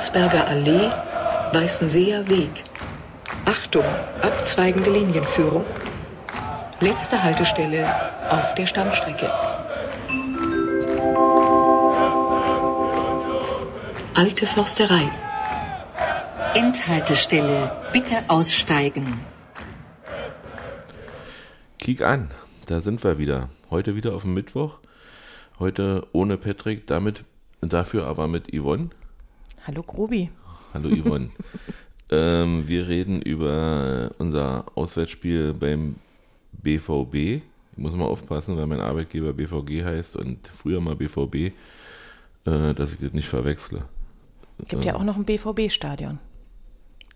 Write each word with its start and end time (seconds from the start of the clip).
Landsberger 0.00 0.46
Allee, 0.46 0.90
Weißenseer 1.52 2.26
Weg. 2.26 2.64
Achtung, 3.44 3.84
abzweigende 4.22 4.90
Linienführung. 4.90 5.66
Letzte 6.80 7.22
Haltestelle 7.22 7.86
auf 8.30 8.54
der 8.54 8.66
Stammstrecke. 8.66 9.30
Alte 14.14 14.46
Försterei. 14.46 15.10
Endhaltestelle. 16.54 17.70
Bitte 17.92 18.24
aussteigen. 18.28 19.20
Kiek 21.78 22.00
an, 22.00 22.30
da 22.64 22.80
sind 22.80 23.04
wir 23.04 23.18
wieder. 23.18 23.50
Heute 23.70 23.96
wieder 23.96 24.14
auf 24.14 24.22
dem 24.22 24.32
Mittwoch. 24.32 24.78
Heute 25.58 26.06
ohne 26.12 26.38
Patrick, 26.38 26.86
damit 26.86 27.24
dafür 27.60 28.06
aber 28.06 28.28
mit 28.28 28.50
Yvonne. 28.50 28.88
Hallo 29.66 29.82
Grobi. 29.82 30.30
Hallo 30.72 30.88
Yvonne. 30.88 31.30
ähm, 32.10 32.66
wir 32.66 32.88
reden 32.88 33.20
über 33.20 34.10
unser 34.18 34.66
Auswärtsspiel 34.74 35.52
beim 35.52 35.96
BVB. 36.52 37.14
Ich 37.14 37.42
muss 37.76 37.92
mal 37.92 38.06
aufpassen, 38.06 38.56
weil 38.56 38.66
mein 38.66 38.80
Arbeitgeber 38.80 39.32
BVG 39.32 39.84
heißt 39.84 40.16
und 40.16 40.48
früher 40.48 40.80
mal 40.80 40.96
BVB, 40.96 41.52
äh, 42.46 42.74
dass 42.74 42.94
ich 42.94 43.00
das 43.00 43.12
nicht 43.12 43.28
verwechsle. 43.28 43.84
Gibt 44.66 44.84
ja 44.84 44.94
auch 44.94 45.04
noch 45.04 45.16
ein 45.16 45.24
BVB-Stadion 45.24 46.18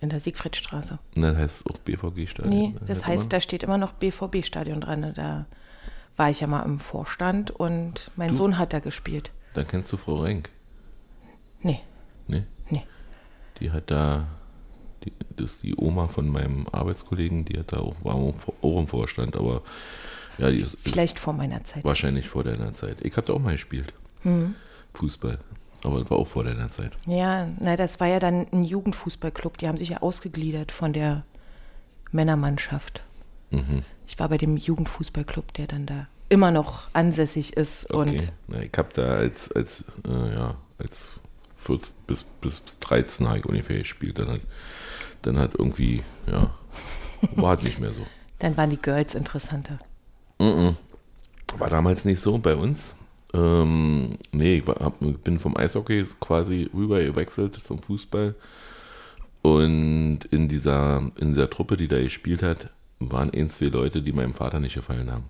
in 0.00 0.08
der 0.10 0.20
Siegfriedstraße. 0.20 0.98
Das 1.14 1.36
heißt 1.36 1.70
auch 1.70 1.78
BVG-Stadion. 1.78 2.48
Nee, 2.48 2.74
das 2.86 3.06
heißt, 3.06 3.32
da 3.32 3.40
steht 3.40 3.62
immer 3.62 3.78
noch 3.78 3.92
BVB-Stadion 3.92 4.80
dran. 4.80 5.12
Da 5.14 5.46
war 6.16 6.30
ich 6.30 6.40
ja 6.40 6.46
mal 6.46 6.62
im 6.62 6.78
Vorstand 6.78 7.50
und 7.50 8.10
mein 8.16 8.30
Du? 8.30 8.36
Sohn 8.36 8.58
hat 8.58 8.72
da 8.72 8.80
gespielt. 8.80 9.30
Dann 9.54 9.66
kennst 9.66 9.92
du 9.92 9.96
Frau 9.96 10.16
Renk. 10.16 10.50
Nee, 11.62 11.80
Ne? 12.26 12.46
nee. 12.70 12.82
Die 13.60 13.70
hat 13.70 13.90
da, 13.90 14.26
die, 15.04 15.12
das 15.36 15.52
ist 15.52 15.62
die 15.62 15.76
Oma 15.76 16.08
von 16.08 16.28
meinem 16.28 16.66
Arbeitskollegen, 16.72 17.44
die 17.44 17.58
hat 17.58 17.72
da 17.72 17.78
auch, 17.78 17.94
war 18.02 18.14
auch 18.14 18.78
im 18.80 18.88
Vorstand, 18.88 19.36
aber 19.36 19.62
ja, 20.38 20.50
die 20.50 20.60
ist, 20.60 20.74
ist 20.74 20.82
Vielleicht 20.82 21.18
vor 21.18 21.32
meiner 21.32 21.62
Zeit. 21.64 21.84
wahrscheinlich 21.84 22.28
vor 22.28 22.44
deiner 22.44 22.72
Zeit. 22.72 22.98
Ich 23.02 23.16
habe 23.16 23.26
da 23.26 23.32
auch 23.34 23.38
mal 23.40 23.52
gespielt. 23.52 23.92
Mhm. 24.24 24.54
Fußball. 24.94 25.38
Aber 25.84 26.00
das 26.00 26.10
war 26.10 26.18
auch 26.18 26.26
vor 26.26 26.44
deiner 26.44 26.70
Zeit. 26.70 26.92
Ja, 27.06 27.48
na, 27.60 27.76
das 27.76 28.00
war 28.00 28.08
ja 28.08 28.18
dann 28.18 28.46
ein 28.52 28.64
Jugendfußballclub. 28.64 29.58
Die 29.58 29.68
haben 29.68 29.76
sich 29.76 29.90
ja 29.90 29.98
ausgegliedert 29.98 30.72
von 30.72 30.92
der 30.92 31.24
Männermannschaft. 32.10 33.02
Mhm. 33.50 33.82
Ich 34.06 34.18
war 34.18 34.28
bei 34.28 34.38
dem 34.38 34.56
Jugendfußballclub, 34.56 35.52
der 35.52 35.66
dann 35.66 35.84
da 35.84 36.06
immer 36.30 36.50
noch 36.50 36.88
ansässig 36.94 37.56
ist. 37.56 37.92
Okay. 37.92 38.10
Und 38.10 38.32
Na, 38.48 38.62
ich 38.62 38.72
habe 38.76 38.88
da 38.94 39.14
als, 39.14 39.52
als, 39.52 39.84
äh, 40.08 40.34
ja, 40.34 40.56
als 40.78 41.10
14 41.64 41.94
bis, 42.06 42.22
bis 42.40 42.62
13 42.80 43.28
habe 43.28 43.38
ich 43.38 43.44
ungefähr 43.44 43.78
gespielt. 43.78 44.18
Dann 44.18 44.28
hat, 44.28 44.40
dann 45.22 45.38
hat 45.38 45.52
irgendwie, 45.58 46.02
ja, 46.30 46.50
war 47.36 47.50
halt 47.50 47.64
nicht 47.64 47.80
mehr 47.80 47.92
so. 47.92 48.06
dann 48.38 48.56
waren 48.56 48.70
die 48.70 48.78
Girls 48.78 49.14
interessanter. 49.14 49.78
Mhm. 50.38 50.76
War 51.58 51.70
damals 51.70 52.04
nicht 52.04 52.20
so 52.20 52.38
bei 52.38 52.54
uns. 52.54 52.94
Ähm, 53.32 54.18
nee, 54.32 54.58
ich 54.58 54.66
war, 54.66 54.76
hab, 54.76 54.98
bin 55.00 55.38
vom 55.38 55.56
Eishockey 55.56 56.06
quasi 56.20 56.70
rüber 56.74 57.02
gewechselt 57.02 57.54
zum 57.54 57.80
Fußball. 57.80 58.34
Und 59.42 60.20
in 60.30 60.48
dieser, 60.48 61.10
in 61.20 61.28
dieser 61.28 61.50
Truppe, 61.50 61.76
die 61.76 61.88
da 61.88 61.98
gespielt 61.98 62.42
hat, 62.42 62.70
waren 62.98 63.30
ein, 63.30 63.50
zwei 63.50 63.66
Leute, 63.66 64.02
die 64.02 64.12
meinem 64.12 64.34
Vater 64.34 64.60
nicht 64.60 64.74
gefallen 64.74 65.10
haben. 65.10 65.24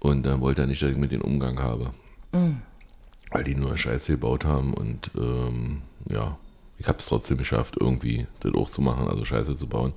Und 0.00 0.24
dann 0.24 0.40
wollte 0.40 0.62
er 0.62 0.66
nicht, 0.66 0.82
dass 0.82 0.90
ich 0.90 0.96
mit 0.96 1.12
denen 1.12 1.22
Umgang 1.22 1.58
habe. 1.60 1.92
Weil 3.30 3.44
die 3.44 3.54
nur 3.54 3.76
Scheiße 3.76 4.12
gebaut 4.12 4.44
haben. 4.44 4.72
Und 4.74 5.10
ähm, 5.16 5.82
ja, 6.08 6.36
ich 6.78 6.86
habe 6.88 6.98
es 6.98 7.06
trotzdem 7.06 7.38
geschafft, 7.38 7.76
irgendwie 7.80 8.26
das 8.40 8.54
auch 8.54 8.70
zu 8.70 8.80
machen, 8.82 9.08
also 9.08 9.24
Scheiße 9.24 9.56
zu 9.56 9.66
bauen. 9.66 9.92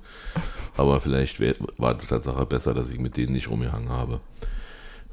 Aber 0.76 1.00
vielleicht 1.00 1.38
wär, 1.40 1.54
war 1.78 1.94
die 1.94 2.06
Tatsache 2.06 2.44
besser, 2.46 2.74
dass 2.74 2.90
ich 2.90 2.98
mit 2.98 3.16
denen 3.16 3.32
nicht 3.32 3.48
rumgehangen 3.50 3.90
habe. 3.90 4.20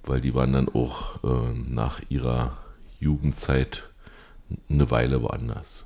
Weil 0.03 0.21
die 0.21 0.33
waren 0.33 0.53
dann 0.53 0.69
auch 0.69 1.23
ähm, 1.23 1.67
nach 1.69 2.01
ihrer 2.09 2.57
Jugendzeit 2.99 3.83
eine 4.69 4.89
Weile 4.89 5.21
woanders. 5.21 5.85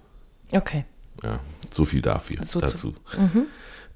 Okay. 0.51 0.85
Ja, 1.23 1.39
so 1.73 1.83
viel 1.85 2.01
dafür, 2.01 2.37
So 2.45 2.59
zu- 2.59 2.93
dazu. 2.93 2.93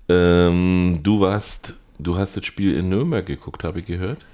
Ähm, 0.08 1.00
du 1.02 1.20
warst, 1.22 1.76
du 1.98 2.18
hast 2.18 2.38
das 2.38 2.46
Spiel 2.46 2.76
in 2.76 2.90
Nürnberg 2.90 3.26
geguckt, 3.26 3.64
habe 3.64 3.80
ich 3.80 3.86
gehört. 3.86 4.26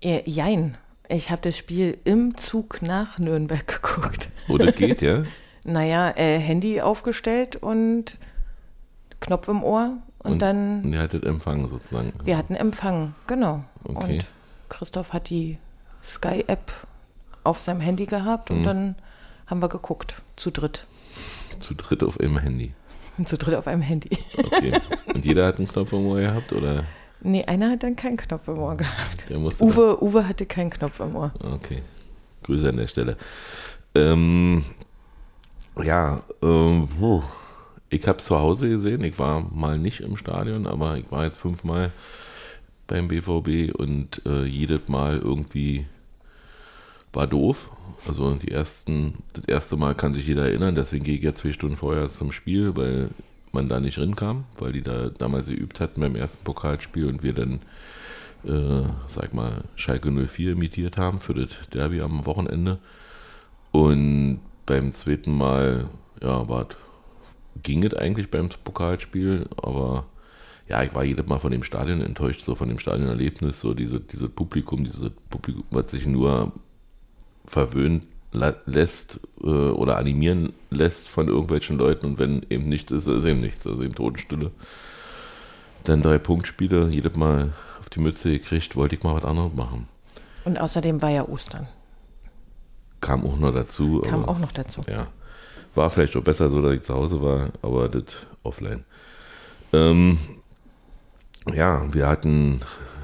Äh, 0.00 0.22
jein. 0.28 0.76
Ich 1.12 1.30
habe 1.30 1.42
das 1.42 1.56
Spiel 1.58 1.98
im 2.04 2.36
Zug 2.36 2.80
nach 2.82 3.18
Nürnberg 3.18 3.66
geguckt. 3.82 4.30
Oh, 4.48 4.56
das 4.58 4.74
geht, 4.74 5.02
ja? 5.02 5.22
Naja, 5.64 6.10
äh, 6.16 6.40
Handy 6.40 6.80
aufgestellt 6.80 7.54
und 7.54 8.18
Knopf 9.20 9.46
im 9.46 9.62
Ohr 9.62 9.98
und, 10.18 10.42
dann, 10.42 10.82
Und 10.82 10.92
ihr 10.92 11.00
hattet 11.00 11.24
Empfang 11.24 11.68
sozusagen. 11.68 12.12
wir 12.24 12.36
hatten 12.36 12.56
Empfang, 12.56 13.14
genau. 13.28 13.62
Okay. 13.84 14.14
Und 14.14 14.26
Christoph 14.68 15.12
hat 15.12 15.30
die 15.30 15.58
Sky-App 16.02 16.72
auf 17.44 17.60
seinem 17.60 17.80
Handy 17.80 18.06
gehabt 18.06 18.50
Mhm. 18.50 18.56
und 18.56 18.62
dann 18.64 18.94
haben 19.46 19.62
wir 19.62 19.68
geguckt, 19.68 20.20
zu 20.34 20.50
dritt. 20.50 20.84
Zu 21.60 21.74
dritt 21.74 22.02
auf 22.02 22.18
einem 22.18 22.38
Handy. 22.38 22.74
zu 23.24 23.38
dritt 23.38 23.56
auf 23.56 23.68
einem 23.68 23.82
Handy. 23.82 24.10
Okay. 24.36 24.72
Und 25.14 25.24
jeder 25.24 25.46
hat 25.46 25.58
einen 25.58 25.68
Knopf 25.68 25.92
im 25.92 26.06
Ohr 26.06 26.18
gehabt, 26.20 26.52
oder? 26.52 26.82
Nee, 27.24 27.44
einer 27.44 27.70
hat 27.70 27.82
dann 27.82 27.96
keinen 27.96 28.16
Knopf 28.16 28.48
im 28.48 28.58
Ohr 28.58 28.76
gehabt. 28.76 29.30
Uwe, 29.60 30.02
Uwe 30.02 30.26
hatte 30.26 30.46
keinen 30.46 30.70
Knopf 30.70 31.00
im 31.00 31.14
Ohr. 31.14 31.32
Okay. 31.40 31.82
Grüße 32.42 32.68
an 32.68 32.76
der 32.76 32.88
Stelle. 32.88 33.16
Ähm, 33.94 34.64
ja, 35.80 36.22
ähm, 36.42 36.88
ich 37.90 38.06
habe 38.08 38.18
zu 38.18 38.38
Hause 38.38 38.68
gesehen. 38.68 39.04
Ich 39.04 39.18
war 39.18 39.40
mal 39.40 39.78
nicht 39.78 40.00
im 40.00 40.16
Stadion, 40.16 40.66
aber 40.66 40.96
ich 40.96 41.10
war 41.12 41.24
jetzt 41.24 41.38
fünfmal 41.38 41.90
beim 42.86 43.08
BVB 43.08 43.74
und 43.74 44.22
äh, 44.26 44.44
jedes 44.44 44.88
Mal 44.88 45.18
irgendwie 45.18 45.86
war 47.12 47.26
doof. 47.26 47.70
Also 48.08 48.34
die 48.34 48.50
ersten, 48.50 49.22
das 49.34 49.44
erste 49.44 49.76
Mal 49.76 49.94
kann 49.94 50.14
sich 50.14 50.26
jeder 50.26 50.46
erinnern, 50.46 50.74
deswegen 50.74 51.04
gehe 51.04 51.16
ich 51.16 51.22
jetzt 51.22 51.38
zwei 51.38 51.52
Stunden 51.52 51.76
vorher 51.76 52.08
zum 52.08 52.32
Spiel, 52.32 52.76
weil 52.76 53.10
man 53.54 53.68
da 53.68 53.80
nicht 53.80 53.98
rinkam, 53.98 54.44
weil 54.58 54.72
die 54.72 54.82
da 54.82 55.08
damals 55.10 55.46
geübt 55.46 55.80
hatten 55.80 56.00
beim 56.00 56.16
ersten 56.16 56.42
Pokalspiel 56.44 57.06
und 57.06 57.22
wir 57.22 57.32
dann, 57.32 57.60
äh, 58.44 58.88
sag 59.08 59.34
mal, 59.34 59.64
Schalke 59.76 60.10
04 60.10 60.52
imitiert 60.52 60.96
haben 60.96 61.18
für 61.20 61.34
das 61.34 61.68
Derby 61.70 62.00
am 62.00 62.26
Wochenende. 62.26 62.78
Und 63.70 64.40
beim 64.66 64.92
zweiten 64.92 65.36
Mal, 65.36 65.88
ja, 66.20 66.48
war, 66.48 66.66
ging 67.62 67.84
es 67.84 67.94
eigentlich 67.94 68.30
beim 68.30 68.48
Pokalspiel, 68.64 69.48
aber 69.56 70.06
ja, 70.68 70.82
ich 70.82 70.94
war 70.94 71.04
jedes 71.04 71.26
Mal 71.26 71.38
von 71.38 71.52
dem 71.52 71.64
Stadion 71.64 72.00
enttäuscht, 72.00 72.42
so 72.42 72.54
von 72.54 72.68
dem 72.68 72.78
Stadionerlebnis, 72.78 73.60
so 73.60 73.74
diese, 73.74 74.00
diese 74.00 74.28
Publikum, 74.28 74.84
dieses 74.84 75.10
Publikum, 75.28 75.64
was 75.70 75.90
sich 75.90 76.06
nur 76.06 76.52
verwöhnt 77.44 78.06
lässt 78.32 79.20
äh, 79.42 79.46
oder 79.46 79.98
animieren 79.98 80.52
lässt 80.70 81.08
von 81.08 81.28
irgendwelchen 81.28 81.78
Leuten 81.78 82.06
und 82.06 82.18
wenn 82.18 82.44
eben 82.48 82.68
nicht 82.68 82.90
ist, 82.90 83.06
ist 83.06 83.24
eben 83.24 83.40
nichts, 83.40 83.66
also 83.66 83.82
eben 83.82 83.94
Totenstille. 83.94 84.50
Dann 85.84 86.02
drei 86.02 86.18
Punktspiele, 86.18 86.88
jedes 86.88 87.16
Mal 87.16 87.52
auf 87.80 87.90
die 87.90 88.00
Mütze 88.00 88.30
gekriegt, 88.30 88.76
wollte 88.76 88.94
ich 88.94 89.02
mal 89.02 89.14
was 89.14 89.24
anderes 89.24 89.52
machen. 89.54 89.88
Und 90.44 90.58
außerdem 90.58 91.02
war 91.02 91.10
ja 91.10 91.28
Ostern. 91.28 91.68
Kam 93.00 93.24
auch 93.24 93.36
noch 93.36 93.52
dazu. 93.52 94.00
Kam 94.00 94.24
auch 94.24 94.38
noch 94.38 94.52
dazu. 94.52 94.80
Ja. 94.88 95.08
War 95.74 95.90
vielleicht 95.90 96.16
auch 96.16 96.22
besser 96.22 96.50
so, 96.50 96.62
dass 96.62 96.72
ich 96.72 96.82
zu 96.82 96.94
Hause 96.94 97.22
war, 97.22 97.48
aber 97.62 97.88
das 97.88 98.04
offline. 98.42 98.84
Ähm, 99.72 100.18
ja, 101.52 101.92
wir 101.92 102.06
hatten, 102.06 102.60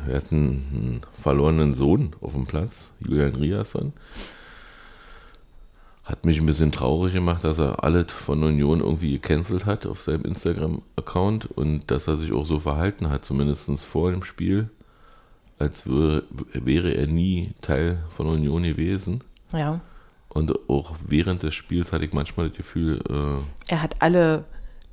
wir 0.06 0.16
hatten 0.16 0.36
einen 0.72 1.00
verlorenen 1.20 1.74
Sohn 1.74 2.14
auf 2.20 2.34
dem 2.34 2.46
Platz, 2.46 2.92
Julian 3.00 3.34
Riasson. 3.34 3.92
Hat 6.08 6.24
mich 6.24 6.40
ein 6.40 6.46
bisschen 6.46 6.72
traurig 6.72 7.12
gemacht, 7.12 7.44
dass 7.44 7.58
er 7.58 7.84
alles 7.84 8.10
von 8.10 8.42
Union 8.42 8.80
irgendwie 8.80 9.12
gecancelt 9.12 9.66
hat 9.66 9.84
auf 9.84 10.00
seinem 10.00 10.22
Instagram-Account 10.24 11.46
und 11.46 11.90
dass 11.90 12.08
er 12.08 12.16
sich 12.16 12.32
auch 12.32 12.46
so 12.46 12.58
verhalten 12.60 13.10
hat, 13.10 13.26
zumindest 13.26 13.68
vor 13.84 14.10
dem 14.10 14.24
Spiel, 14.24 14.70
als 15.58 15.86
wäre, 15.86 16.22
wäre 16.54 16.94
er 16.94 17.06
nie 17.08 17.50
Teil 17.60 17.98
von 18.16 18.26
Union 18.26 18.62
gewesen. 18.62 19.22
Ja. 19.52 19.80
Und 20.30 20.52
auch 20.70 20.94
während 21.06 21.42
des 21.42 21.54
Spiels 21.54 21.92
hatte 21.92 22.06
ich 22.06 22.12
manchmal 22.14 22.48
das 22.48 22.56
Gefühl, 22.56 23.00
äh, 23.10 23.70
Er 23.72 23.82
hat 23.82 23.96
alle 24.00 24.44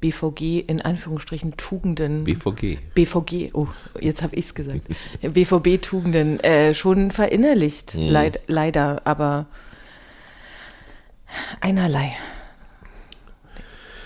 BVG 0.01 0.59
in 0.67 0.81
Anführungsstrichen 0.81 1.55
Tugenden. 1.55 2.25
BVG. 2.25 2.77
BVG, 2.93 3.51
oh, 3.53 3.67
jetzt 4.01 4.21
habe 4.21 4.35
ich 4.35 4.45
es 4.47 4.53
gesagt. 4.53 4.81
BVB-Tugenden 5.21 6.41
äh, 6.41 6.75
schon 6.75 7.11
verinnerlicht, 7.11 7.95
Mhm. 7.95 8.09
leid, 8.09 8.39
leider, 8.47 9.01
aber 9.05 9.45
einerlei. 11.61 12.15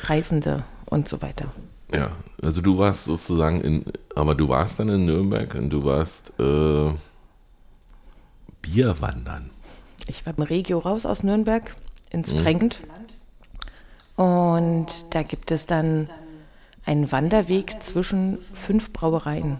Reisende 0.03 0.63
und 0.85 1.07
so 1.07 1.21
weiter. 1.21 1.51
Ja, 1.93 2.11
also 2.41 2.61
du 2.61 2.77
warst 2.77 3.05
sozusagen 3.05 3.61
in, 3.61 3.85
aber 4.15 4.35
du 4.35 4.47
warst 4.47 4.79
dann 4.79 4.89
in 4.89 5.05
Nürnberg 5.05 5.55
und 5.55 5.69
du 5.69 5.83
warst 5.83 6.33
äh, 6.39 6.91
Bierwandern. 8.61 9.49
Ich 10.07 10.25
war 10.25 10.33
im 10.37 10.43
Regio 10.43 10.79
raus 10.79 11.05
aus 11.05 11.23
Nürnberg 11.23 11.75
ins 12.09 12.33
Mhm. 12.33 12.69
Und 14.15 14.87
da 15.11 15.23
gibt 15.23 15.51
es 15.51 15.65
dann 15.65 16.09
einen 16.85 17.11
Wanderweg 17.11 17.81
zwischen 17.81 18.39
fünf 18.53 18.91
Brauereien. 18.91 19.59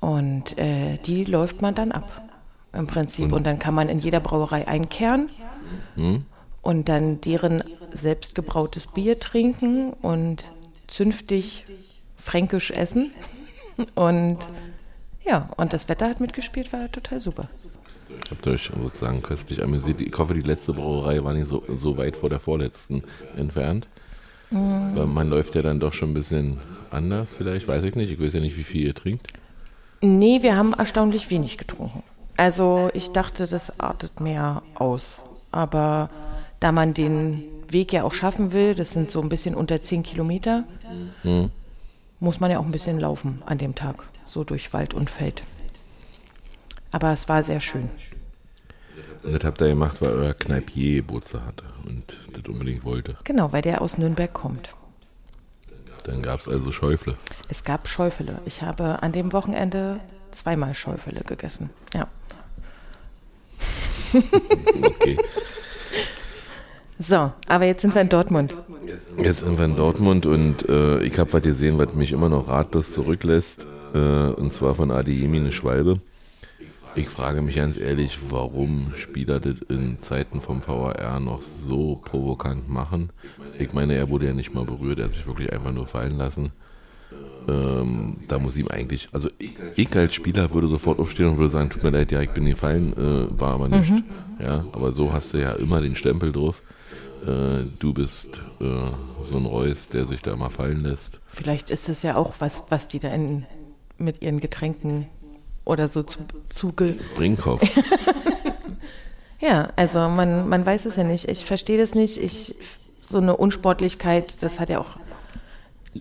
Und 0.00 0.58
äh, 0.58 0.98
die 0.98 1.24
läuft 1.24 1.62
man 1.62 1.74
dann 1.74 1.92
ab 1.92 2.22
im 2.72 2.86
Prinzip. 2.86 3.32
Und 3.32 3.44
dann 3.44 3.58
kann 3.58 3.74
man 3.74 3.88
in 3.88 3.98
jeder 3.98 4.20
Brauerei 4.20 4.66
einkehren 4.66 5.28
und 6.62 6.88
dann 6.88 7.20
deren 7.20 7.62
selbstgebrautes 7.92 8.88
Bier 8.88 9.18
trinken 9.18 9.92
und 9.92 10.52
zünftig 10.86 11.64
fränkisch 12.16 12.70
essen. 12.70 13.12
Und 13.94 14.36
ja, 15.24 15.48
und 15.56 15.72
das 15.72 15.88
Wetter 15.88 16.10
hat 16.10 16.20
mitgespielt, 16.20 16.70
war 16.74 16.92
total 16.92 17.18
super. 17.18 17.48
Habt 18.30 18.46
ihr 18.46 18.52
euch 18.52 18.70
sozusagen 18.74 19.22
köstlich 19.22 19.62
amüsiert. 19.62 20.02
Ich 20.02 20.18
hoffe, 20.18 20.34
die 20.34 20.40
letzte 20.40 20.74
Brauerei 20.74 21.24
war 21.24 21.32
nicht 21.32 21.46
so, 21.46 21.62
so 21.74 21.96
weit 21.96 22.16
vor 22.16 22.28
der 22.28 22.40
vorletzten 22.40 23.04
entfernt. 23.36 23.88
Weil 24.50 25.06
man 25.06 25.30
läuft 25.30 25.54
ja 25.54 25.62
dann 25.62 25.78
doch 25.78 25.94
schon 25.94 26.10
ein 26.10 26.14
bisschen 26.14 26.58
anders 26.90 27.30
vielleicht, 27.30 27.68
weiß 27.68 27.84
ich 27.84 27.94
nicht. 27.94 28.10
Ich 28.10 28.20
weiß 28.20 28.32
ja 28.34 28.40
nicht, 28.40 28.56
wie 28.56 28.64
viel 28.64 28.86
ihr 28.86 28.94
trinkt. 28.94 29.28
Nee, 30.00 30.42
wir 30.42 30.56
haben 30.56 30.72
erstaunlich 30.72 31.30
wenig 31.30 31.56
getrunken. 31.56 32.02
Also 32.36 32.90
ich 32.94 33.12
dachte, 33.12 33.46
das 33.46 33.78
artet 33.78 34.18
mehr 34.18 34.62
aus. 34.74 35.22
Aber 35.52 36.10
da 36.60 36.72
man 36.72 36.94
den 36.94 37.44
Weg 37.68 37.92
ja 37.92 38.04
auch 38.04 38.12
schaffen 38.12 38.52
will, 38.52 38.74
das 38.74 38.92
sind 38.92 39.10
so 39.10 39.20
ein 39.20 39.28
bisschen 39.28 39.54
unter 39.54 39.80
10 39.80 40.02
Kilometer, 40.02 40.64
muss 42.18 42.40
man 42.40 42.50
ja 42.50 42.58
auch 42.58 42.64
ein 42.64 42.72
bisschen 42.72 43.00
laufen 43.00 43.42
an 43.46 43.58
dem 43.58 43.74
Tag, 43.74 44.04
so 44.24 44.44
durch 44.44 44.72
Wald 44.72 44.94
und 44.94 45.08
Feld. 45.10 45.42
Aber 46.92 47.12
es 47.12 47.28
war 47.28 47.42
sehr 47.42 47.60
schön. 47.60 47.88
Und 49.22 49.32
das 49.32 49.44
habt 49.44 49.60
ihr 49.60 49.68
gemacht, 49.68 50.00
weil 50.00 50.12
euer 50.12 50.34
Kneipier 50.34 50.96
Geburtstag 50.96 51.42
hatte 51.46 51.64
und 51.86 52.16
das 52.32 52.44
unbedingt 52.48 52.84
wollte. 52.84 53.16
Genau, 53.24 53.52
weil 53.52 53.62
der 53.62 53.82
aus 53.82 53.98
Nürnberg 53.98 54.32
kommt. 54.32 54.74
Dann 56.04 56.22
gab 56.22 56.40
es 56.40 56.48
also 56.48 56.72
Schäufle. 56.72 57.16
Es 57.48 57.62
gab 57.62 57.86
Schäufele. 57.86 58.40
Ich 58.46 58.62
habe 58.62 59.02
an 59.02 59.12
dem 59.12 59.32
Wochenende 59.32 60.00
zweimal 60.30 60.74
Schäufele 60.74 61.20
gegessen. 61.20 61.70
Ja. 61.94 62.08
Okay. 64.82 65.16
So, 66.98 67.32
aber 67.46 67.64
jetzt 67.64 67.80
sind 67.80 67.94
wir 67.94 68.02
in 68.02 68.10
Dortmund. 68.10 68.56
Jetzt 69.16 69.40
sind 69.40 69.56
wir 69.56 69.64
in 69.64 69.76
Dortmund 69.76 70.26
und 70.26 70.68
äh, 70.68 71.02
ich 71.02 71.18
habe 71.18 71.32
was 71.32 71.42
gesehen, 71.42 71.78
was 71.78 71.94
mich 71.94 72.12
immer 72.12 72.28
noch 72.28 72.48
ratlos 72.48 72.92
zurücklässt. 72.92 73.66
Äh, 73.94 73.98
und 73.98 74.52
zwar 74.52 74.74
von 74.74 74.90
Adeyemi 74.90 75.38
eine 75.38 75.52
Schwalbe. 75.52 76.00
Ich 76.96 77.08
frage 77.08 77.40
mich 77.40 77.56
ganz 77.56 77.78
ehrlich, 77.78 78.18
warum 78.28 78.92
Spieler 78.96 79.38
das 79.40 79.60
in 79.68 79.98
Zeiten 80.00 80.40
vom 80.40 80.60
VAR 80.66 81.20
noch 81.20 81.40
so 81.40 82.00
provokant 82.04 82.68
machen. 82.68 83.10
Ich 83.58 83.72
meine, 83.72 83.94
er 83.94 84.10
wurde 84.10 84.26
ja 84.26 84.32
nicht 84.32 84.52
mal 84.52 84.64
berührt, 84.64 84.98
er 84.98 85.04
hat 85.06 85.12
sich 85.12 85.26
wirklich 85.26 85.52
einfach 85.52 85.72
nur 85.72 85.86
fallen 85.86 86.18
lassen. 86.18 86.52
Ähm, 87.48 88.16
da 88.28 88.38
muss 88.38 88.56
ihm 88.56 88.68
eigentlich, 88.68 89.08
also 89.12 89.28
ich 89.74 89.96
als 89.96 90.14
Spieler 90.14 90.52
würde 90.52 90.68
sofort 90.68 90.98
aufstehen 90.98 91.26
und 91.26 91.38
würde 91.38 91.50
sagen, 91.50 91.70
tut 91.70 91.82
mir 91.82 91.90
leid, 91.90 92.12
ja, 92.12 92.20
ich 92.20 92.30
bin 92.30 92.44
gefallen, 92.44 92.92
äh, 92.92 93.40
war 93.40 93.54
aber 93.54 93.68
nicht. 93.68 93.92
Ja, 94.38 94.64
aber 94.72 94.92
so 94.92 95.12
hast 95.12 95.34
du 95.34 95.38
ja 95.38 95.52
immer 95.52 95.80
den 95.80 95.96
Stempel 95.96 96.32
drauf. 96.32 96.62
Äh, 97.26 97.64
du 97.78 97.92
bist 97.92 98.40
äh, 98.60 98.64
so 99.22 99.36
ein 99.36 99.44
Reus, 99.44 99.88
der 99.88 100.06
sich 100.06 100.22
da 100.22 100.36
mal 100.36 100.50
fallen 100.50 100.82
lässt. 100.82 101.20
Vielleicht 101.24 101.70
ist 101.70 101.88
es 101.88 102.02
ja 102.02 102.16
auch 102.16 102.34
was, 102.38 102.64
was 102.68 102.88
die 102.88 102.98
da 102.98 103.12
in, 103.12 103.46
mit 103.98 104.22
ihren 104.22 104.40
Getränken 104.40 105.06
oder 105.64 105.88
so 105.88 106.02
zu, 106.02 106.20
zuge. 106.48 106.96
Brinkhoff. 107.16 107.60
Ja, 109.40 109.70
also 109.76 110.00
man, 110.08 110.48
man 110.48 110.64
weiß 110.66 110.84
es 110.84 110.96
ja 110.96 111.04
nicht. 111.04 111.28
Ich 111.28 111.44
verstehe 111.44 111.78
das 111.78 111.94
nicht. 111.94 112.18
Ich, 112.18 112.54
so 113.00 113.18
eine 113.18 113.36
Unsportlichkeit, 113.36 114.42
das 114.42 114.60
hat 114.60 114.70
ja 114.70 114.78
auch, 114.78 114.98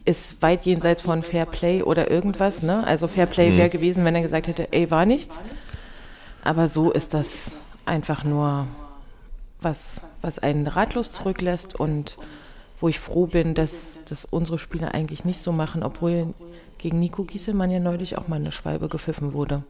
ist 0.06 0.42
weit 0.42 0.66
jenseits 0.66 1.02
von 1.02 1.24
Fair 1.24 1.46
Play 1.46 1.82
oder 1.82 2.12
irgendwas. 2.12 2.62
Ne? 2.62 2.86
Also 2.86 3.08
Fair 3.08 3.26
Play 3.26 3.58
wäre 3.58 3.70
gewesen, 3.70 4.06
wenn 4.06 4.16
er 4.16 4.22
gesagt 4.22 4.48
hätte, 4.48 4.72
ey, 4.72 4.92
war 4.92 5.06
nichts. 5.06 5.42
Aber 6.44 6.68
so 6.68 6.92
ist 6.92 7.14
das 7.14 7.60
einfach 7.86 8.24
nur 8.24 8.68
was, 9.62 10.04
was 10.22 10.40
einen 10.40 10.68
ratlos 10.68 11.12
zurücklässt 11.12 11.80
und 11.80 12.18
wo 12.80 12.88
ich 12.88 13.00
froh 13.00 13.28
bin, 13.28 13.56
dass, 13.56 14.04
dass 14.08 14.26
unsere 14.26 14.58
Spieler 14.58 14.94
eigentlich 14.94 15.26
nicht 15.26 15.40
so 15.40 15.52
machen, 15.52 15.84
obwohl 15.84 16.34
gegen 16.78 17.00
Nico 17.00 17.24
Gieselmann 17.26 17.72
ja 17.72 17.80
neulich 17.80 18.18
auch 18.18 18.28
mal 18.28 18.38
eine 18.38 18.52
Schwalbe 18.52 18.88
gepfiffen 18.88 19.34
wurde. 19.34 19.64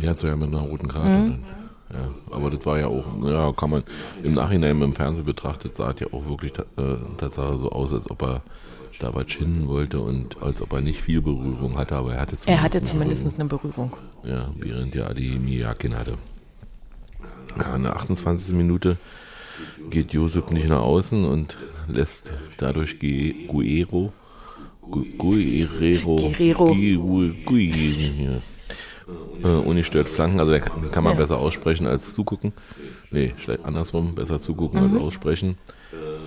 Die 0.00 0.08
hat 0.08 0.20
so 0.20 0.26
ja 0.26 0.36
mit 0.36 0.48
einer 0.48 0.60
roten 0.60 0.88
Karte. 0.88 1.08
Dann. 1.08 1.44
Ja, 1.92 2.08
aber 2.30 2.50
das 2.50 2.66
war 2.66 2.78
ja 2.78 2.88
auch, 2.88 3.04
ja, 3.22 3.52
kann 3.52 3.70
man 3.70 3.84
im 4.22 4.32
Nachhinein 4.32 4.80
im 4.82 4.94
Fernsehen 4.94 5.24
betrachtet, 5.24 5.76
sah 5.76 5.90
es 5.92 6.00
ja 6.00 6.06
auch 6.12 6.26
wirklich 6.26 6.52
äh, 6.58 6.96
Tatsache 7.18 7.58
so 7.58 7.70
aus, 7.70 7.92
als 7.92 8.10
ob 8.10 8.22
er 8.22 8.42
da 8.98 9.14
was 9.14 9.30
schinden 9.30 9.66
wollte 9.68 10.00
und 10.00 10.42
als 10.42 10.60
ob 10.62 10.72
er 10.72 10.80
nicht 10.80 11.00
viel 11.00 11.20
Berührung 11.22 11.76
hatte, 11.76 11.96
aber 11.96 12.14
er 12.14 12.20
hatte 12.22 12.36
zumindest. 12.36 12.48
Er 12.48 12.62
hatte 12.62 12.78
eine 12.78 12.86
zumindest 12.86 13.34
eine 13.40 13.48
Berührung. 13.48 13.96
Ja, 14.24 14.50
während 14.58 14.94
der 14.94 15.08
Adeyemi 15.10 15.56
Jakin 15.58 15.96
hatte. 15.96 16.16
Ja, 17.58 17.76
in 17.76 17.82
der 17.84 17.96
28. 17.96 18.54
Minute 18.54 18.96
geht 19.90 20.12
Josep 20.12 20.50
nicht 20.50 20.68
nach 20.68 20.80
außen 20.80 21.24
und 21.24 21.56
lässt 21.88 22.32
dadurch 22.58 22.98
Ge- 22.98 23.46
Guerrero, 23.46 24.12
Gu- 24.82 25.04
Guerrero, 25.16 26.16
Guerrero. 26.36 26.74
Gu- 26.74 27.32
Guerrero, 27.44 28.40
äh, 29.44 29.48
ungestört 29.48 30.08
flanken, 30.08 30.40
also 30.40 30.58
kann, 30.58 30.90
kann 30.90 31.04
man 31.04 31.12
Ja. 31.14 31.20
besser 31.20 31.38
aussprechen 31.38 31.86
als 31.86 32.14
zugucken. 32.14 32.52
Nee, 33.10 33.34
schlecht 33.38 33.64
andersrum, 33.64 34.14
besser 34.14 34.40
zugucken 34.40 34.80
Mhm. 34.88 34.94
als 34.96 35.02
aussprechen. 35.04 35.56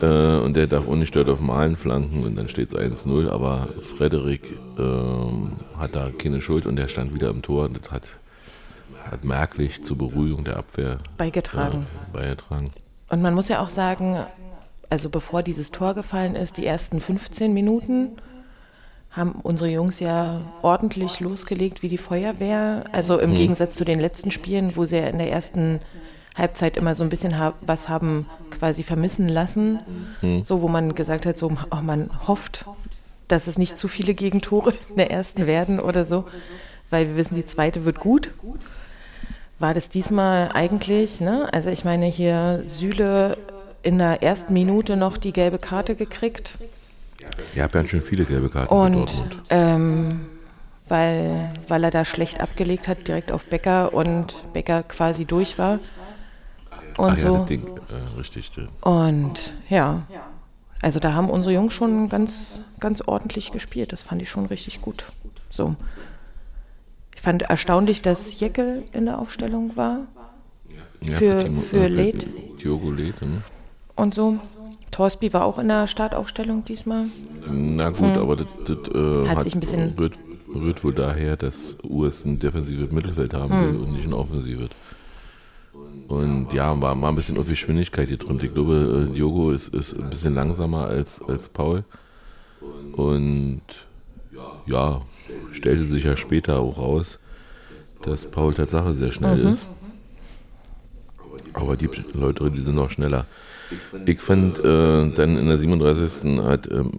Äh, 0.01 0.37
und 0.37 0.55
der 0.55 0.67
darf 0.67 0.85
ungestört 0.85 1.29
auf 1.29 1.39
Malen 1.39 1.75
flanken 1.75 2.23
und 2.23 2.35
dann 2.35 2.49
steht 2.49 2.73
es 2.73 2.75
1-0, 2.75 3.29
aber 3.29 3.69
Frederik 3.81 4.57
ähm, 4.77 5.53
hat 5.77 5.95
da 5.95 6.09
keine 6.17 6.41
Schuld 6.41 6.65
und 6.65 6.75
der 6.75 6.87
stand 6.87 7.15
wieder 7.15 7.29
im 7.29 7.41
Tor 7.41 7.65
und 7.65 7.79
das 7.81 7.91
hat, 7.91 8.03
hat 9.09 9.23
merklich 9.23 9.83
zur 9.83 9.97
Beruhigung 9.97 10.43
der 10.43 10.57
Abwehr 10.57 10.99
Beigetragen. 11.17 11.87
äh, 12.11 12.13
beigetragen. 12.13 12.65
Und 13.09 13.21
man 13.21 13.33
muss 13.33 13.49
ja 13.49 13.61
auch 13.61 13.69
sagen, 13.69 14.17
also 14.89 15.09
bevor 15.09 15.43
dieses 15.43 15.71
Tor 15.71 15.93
gefallen 15.93 16.35
ist, 16.35 16.57
die 16.57 16.65
ersten 16.65 16.99
15 16.99 17.53
Minuten 17.53 18.17
haben 19.09 19.31
unsere 19.41 19.71
Jungs 19.71 19.99
ja 19.99 20.41
ordentlich 20.61 21.19
losgelegt 21.19 21.81
wie 21.81 21.89
die 21.89 21.97
Feuerwehr. 21.97 22.83
Also 22.91 23.17
im 23.17 23.35
Gegensatz 23.35 23.75
zu 23.75 23.83
den 23.83 23.99
letzten 23.99 24.29
Spielen, 24.29 24.75
wo 24.75 24.85
sie 24.85 24.97
ja 24.97 25.07
in 25.07 25.17
der 25.17 25.31
ersten 25.31 25.79
Halbzeit 26.37 26.77
immer 26.77 26.93
so 26.93 27.03
ein 27.03 27.09
bisschen 27.09 27.39
ha 27.39 27.53
was 27.65 27.89
haben 27.89 28.25
quasi 28.51 28.83
vermissen 28.83 29.27
lassen. 29.27 29.79
So, 30.43 30.61
wo 30.61 30.67
man 30.67 30.95
gesagt 30.95 31.25
hat, 31.25 31.37
so, 31.37 31.51
oh, 31.71 31.81
man 31.81 32.09
hofft, 32.27 32.65
dass 33.27 33.47
es 33.47 33.57
nicht 33.57 33.77
zu 33.77 33.87
viele 33.87 34.13
Gegentore 34.13 34.73
in 34.89 34.97
der 34.97 35.11
ersten 35.11 35.47
werden 35.47 35.79
oder 35.79 36.05
so, 36.05 36.25
weil 36.89 37.07
wir 37.07 37.15
wissen, 37.15 37.35
die 37.35 37.45
zweite 37.45 37.85
wird 37.85 37.99
gut. 37.99 38.31
War 39.59 39.73
das 39.73 39.89
diesmal 39.89 40.51
eigentlich, 40.53 41.19
ne? 41.19 41.49
Also 41.51 41.71
ich 41.71 41.83
meine 41.83 42.05
hier 42.05 42.59
Süle 42.63 43.37
in 43.81 43.97
der 43.97 44.21
ersten 44.21 44.53
Minute 44.53 44.97
noch 44.97 45.17
die 45.17 45.33
gelbe 45.33 45.57
Karte 45.57 45.95
gekriegt. 45.95 46.57
Ihr 47.55 47.63
habt 47.63 47.73
ja 47.73 47.85
schon 47.85 48.01
viele 48.01 48.25
gelbe 48.25 48.49
Karten 48.49 48.73
Und 48.73 49.23
ähm, 49.49 50.27
weil, 50.87 51.51
weil 51.67 51.83
er 51.83 51.91
da 51.91 52.05
schlecht 52.05 52.39
abgelegt 52.39 52.87
hat, 52.87 53.07
direkt 53.07 53.31
auf 53.31 53.45
Becker 53.45 53.93
und 53.93 54.35
Becker 54.53 54.83
quasi 54.83 55.25
durch 55.25 55.57
war. 55.57 55.79
Und 56.97 57.11
Ach 57.11 57.17
ja, 57.17 57.29
so. 57.29 57.37
das 57.37 57.45
Ding, 57.45 57.63
äh, 57.67 58.17
richtig. 58.17 58.51
äh, 58.57 58.67
Und 58.87 59.53
ja, 59.69 60.03
also 60.81 60.99
da 60.99 61.13
haben 61.13 61.29
unsere 61.29 61.53
Jungs 61.53 61.73
schon 61.73 62.09
ganz, 62.09 62.63
ganz 62.79 63.01
ordentlich 63.01 63.51
gespielt. 63.51 63.91
Das 63.93 64.03
fand 64.03 64.21
ich 64.21 64.29
schon 64.29 64.45
richtig 64.47 64.81
gut. 64.81 65.05
So. 65.49 65.75
Ich 67.15 67.21
fand 67.21 67.43
erstaunlich, 67.43 68.01
dass 68.01 68.39
Jeckel 68.39 68.83
in 68.93 69.05
der 69.05 69.19
Aufstellung 69.19 69.75
war 69.75 70.01
Ja, 71.01 71.13
Für- 71.13 71.41
Timo- 71.43 71.61
für 71.61 71.85
äh. 71.87 72.13
Diogo 72.61 72.91
Leth, 72.91 73.21
ne? 73.21 73.41
und 73.95 74.13
so. 74.13 74.39
Torsby 74.91 75.31
war 75.33 75.45
auch 75.45 75.59
in 75.59 75.67
der 75.67 75.85
Startaufstellung 75.85 76.65
diesmal. 76.65 77.05
Na 77.47 77.89
gut, 77.89 78.11
aber 78.17 78.35
das, 78.37 78.47
das 78.65 78.77
äh, 78.89 78.93
Hm. 78.93 79.29
Hat 79.29 79.43
sich 79.43 79.53
ein 79.53 79.59
bisschen- 79.59 79.93
rührt, 79.97 80.13
rührt 80.53 80.83
wohl 80.83 80.93
daher, 80.93 81.37
dass 81.37 81.77
US 81.83 82.25
ein 82.25 82.39
defensives 82.39 82.91
Mittelfeld 82.91 83.33
haben 83.35 83.53
Hm. 83.53 83.61
will 83.73 83.79
und 83.81 83.91
nicht 83.93 84.05
ein 84.05 84.13
offensives. 84.13 84.69
Und 86.07 86.53
ja, 86.53 86.79
war 86.81 86.95
mal 86.95 87.09
ein 87.09 87.15
bisschen 87.15 87.37
auf 87.37 87.47
Geschwindigkeit 87.47 88.07
getrimmt. 88.07 88.41
Ich 88.43 88.53
glaube, 88.53 89.07
äh, 89.09 89.13
Diogo 89.13 89.51
ist, 89.51 89.69
ist 89.73 89.93
ein 89.93 90.09
bisschen 90.09 90.35
langsamer 90.35 90.85
als, 90.87 91.21
als 91.27 91.49
Paul. 91.49 91.83
Und 92.93 93.61
ja, 94.65 95.01
stellte 95.51 95.83
sich 95.83 96.03
ja 96.05 96.15
später 96.15 96.59
auch 96.59 96.77
raus, 96.77 97.19
dass 98.01 98.25
Paul 98.25 98.53
Tatsache 98.53 98.93
sehr 98.93 99.11
schnell 99.11 99.37
Mhm. 99.43 99.51
ist. 99.51 99.67
Aber 101.53 101.75
die 101.75 101.89
Leute, 102.13 102.49
die 102.51 102.61
sind 102.61 102.75
noch 102.75 102.91
schneller. 102.91 103.25
Ich 104.05 104.19
fand, 104.19 104.59
äh, 104.59 105.09
dann 105.11 105.37
in 105.37 105.47
der 105.47 105.57
37. 105.57 106.39
hat 106.43 106.71
ähm, 106.71 106.91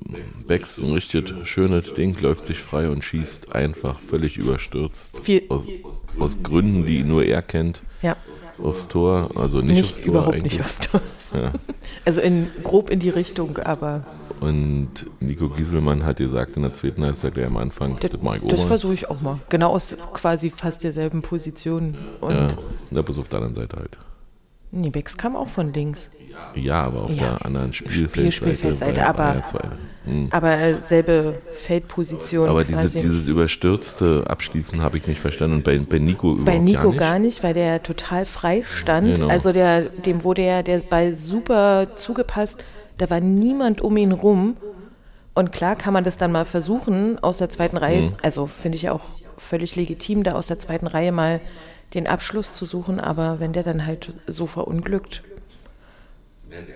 Becks 0.46 0.78
ein 0.78 0.92
richtig 0.92 1.32
schönes 1.44 1.94
Ding, 1.94 2.14
läuft 2.20 2.44
sich 2.44 2.58
frei 2.58 2.90
und 2.90 3.02
schießt 3.02 3.54
einfach 3.54 3.98
völlig 3.98 4.36
überstürzt. 4.36 5.16
Viel- 5.22 5.44
aus, 5.48 5.64
aus 6.18 6.42
Gründen, 6.42 6.84
die 6.84 7.04
nur 7.04 7.24
er 7.24 7.40
kennt, 7.40 7.82
Ja, 8.02 8.16
aufs 8.62 8.88
Tor. 8.88 9.30
Also 9.36 9.58
nicht, 9.60 9.72
nicht, 9.72 9.84
aufs 9.84 9.96
Tor 10.00 10.06
überhaupt 10.06 10.34
eigentlich. 10.34 10.52
nicht 10.54 10.60
aufs 10.60 10.78
Tor. 10.80 11.00
Ja. 11.34 11.52
Also 12.06 12.22
in, 12.22 12.46
grob 12.64 12.88
in 12.88 13.00
die 13.00 13.10
Richtung, 13.10 13.58
aber 13.58 14.06
Und 14.40 14.88
Nico 15.20 15.50
Gieselmann 15.50 16.06
hat 16.06 16.16
gesagt 16.16 16.56
in 16.56 16.62
der 16.62 16.72
zweiten 16.72 17.04
Halbzeit 17.04 17.34
gleich 17.34 17.44
am 17.44 17.58
Anfang, 17.58 17.98
das, 18.00 18.12
das, 18.12 18.40
das 18.48 18.62
versuche 18.62 18.94
ich 18.94 19.10
auch 19.10 19.20
mal. 19.20 19.38
Genau 19.50 19.72
aus 19.72 19.94
quasi 20.14 20.48
fast 20.48 20.84
derselben 20.84 21.20
Position. 21.20 21.94
Und 22.22 22.32
Ja, 22.32 22.48
na, 22.90 23.02
bis 23.02 23.18
auf 23.18 23.28
der 23.28 23.40
anderen 23.40 23.56
Seite 23.56 23.76
halt. 23.76 23.98
nee, 24.70 24.88
Becks 24.88 25.18
kam 25.18 25.36
auch 25.36 25.48
von 25.48 25.70
links. 25.74 26.10
Ja, 26.54 26.82
aber 26.82 27.02
auf 27.04 27.10
Ja. 27.10 27.16
der 27.36 27.46
anderen 27.46 27.72
Spielfeldseite. 27.72 28.32
Spielfeldseite, 28.32 29.00
bei- 29.00 29.06
aber- 29.06 29.24
bei 29.28 29.32
der 29.34 29.46
zweiten. 29.46 29.76
Hm. 30.04 30.28
Aber 30.30 30.56
selbe 30.88 31.38
Feldposition. 31.52 32.48
Aber 32.48 32.64
dieses, 32.64 32.80
quasi. 32.92 33.00
dieses 33.02 33.26
überstürzte 33.26 34.24
Abschließen 34.26 34.80
habe 34.82 34.96
ich 34.96 35.06
nicht 35.06 35.20
verstanden. 35.20 35.56
Und 35.56 35.64
bei, 35.64 35.78
bei 35.78 35.98
Nico 35.98 36.32
überhaupt 36.32 36.46
Bei 36.46 36.58
Nico 36.58 36.80
gar 36.82 36.88
nicht. 36.90 36.98
gar 37.00 37.18
nicht, 37.18 37.42
weil 37.42 37.54
der 37.54 37.82
total 37.82 38.24
frei 38.24 38.62
stand. 38.64 39.16
Genau. 39.16 39.28
Also 39.28 39.52
der, 39.52 39.82
dem 39.82 40.24
wurde 40.24 40.42
ja 40.44 40.62
der 40.62 40.78
Ball 40.80 41.12
super 41.12 41.94
zugepasst. 41.96 42.64
Da 42.96 43.10
war 43.10 43.20
niemand 43.20 43.80
um 43.82 43.96
ihn 43.96 44.12
rum. 44.12 44.56
Und 45.34 45.52
klar 45.52 45.76
kann 45.76 45.92
man 45.92 46.02
das 46.04 46.16
dann 46.16 46.32
mal 46.32 46.44
versuchen, 46.44 47.18
aus 47.22 47.36
der 47.38 47.48
zweiten 47.48 47.76
Reihe, 47.76 48.02
Mhm. 48.02 48.14
also 48.22 48.46
finde 48.46 48.76
ich 48.76 48.88
auch 48.90 49.02
völlig 49.36 49.76
legitim, 49.76 50.24
da 50.24 50.32
aus 50.32 50.48
der 50.48 50.58
zweiten 50.58 50.88
Reihe 50.88 51.12
mal 51.12 51.40
den 51.94 52.08
Abschluss 52.08 52.54
zu 52.54 52.64
suchen. 52.64 52.98
Aber 52.98 53.38
wenn 53.38 53.52
der 53.52 53.62
dann 53.62 53.86
halt 53.86 54.18
so 54.26 54.46
verunglückt, 54.46 55.22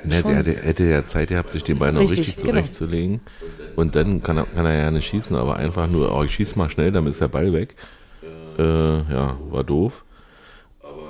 Ne, 0.05 0.13
schon. 0.21 0.31
der 0.31 0.39
hätte, 0.39 0.53
hätte 0.63 0.85
ja 0.85 1.05
Zeit 1.05 1.29
gehabt, 1.29 1.51
sich 1.51 1.65
den 1.65 1.79
Ball 1.79 1.93
noch 1.93 2.01
Richtig, 2.01 2.19
richtig 2.19 2.37
genau. 2.37 2.51
zurechtzulegen. 2.51 3.21
Und 3.77 3.95
dann 3.97 4.23
kann 4.23 4.37
er, 4.37 4.45
kann 4.45 4.67
er 4.67 4.75
ja 4.75 4.91
nicht 4.91 5.07
schießen, 5.07 5.35
aber 5.37 5.57
einfach 5.57 5.89
nur, 5.89 6.15
oh, 6.15 6.23
ich 6.25 6.35
schieß 6.35 6.57
mal 6.57 6.69
schnell, 6.71 6.93
damit 6.93 7.13
ist 7.13 7.21
der 7.21 7.29
Ball 7.29 7.53
weg. 7.53 7.75
Äh, 8.59 8.63
ja, 8.63 9.39
war 9.51 9.65
doof. 9.65 10.05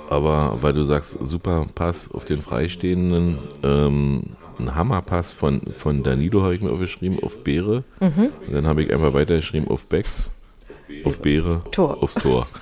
Aber 0.09 0.57
weil 0.61 0.73
du 0.73 0.83
sagst, 0.83 1.17
super 1.21 1.65
Pass 1.75 2.11
auf 2.11 2.25
den 2.25 2.41
Freistehenden, 2.41 3.37
ähm, 3.63 4.35
ein 4.59 4.75
Hammerpass 4.75 5.33
von, 5.33 5.61
von 5.77 6.03
Danilo 6.03 6.43
habe 6.43 6.55
ich 6.55 6.61
mir 6.61 6.71
aufgeschrieben, 6.71 7.21
auf 7.21 7.43
Beere. 7.43 7.83
Mhm. 7.99 8.29
Und 8.47 8.53
dann 8.53 8.67
habe 8.67 8.83
ich 8.83 8.93
einfach 8.93 9.13
weitergeschrieben 9.13 9.67
auf 9.67 9.89
Becks, 9.89 10.29
auf 11.03 11.19
Beere, 11.19 11.63
Tor. 11.71 12.01
aufs 12.01 12.15
Tor. 12.15 12.47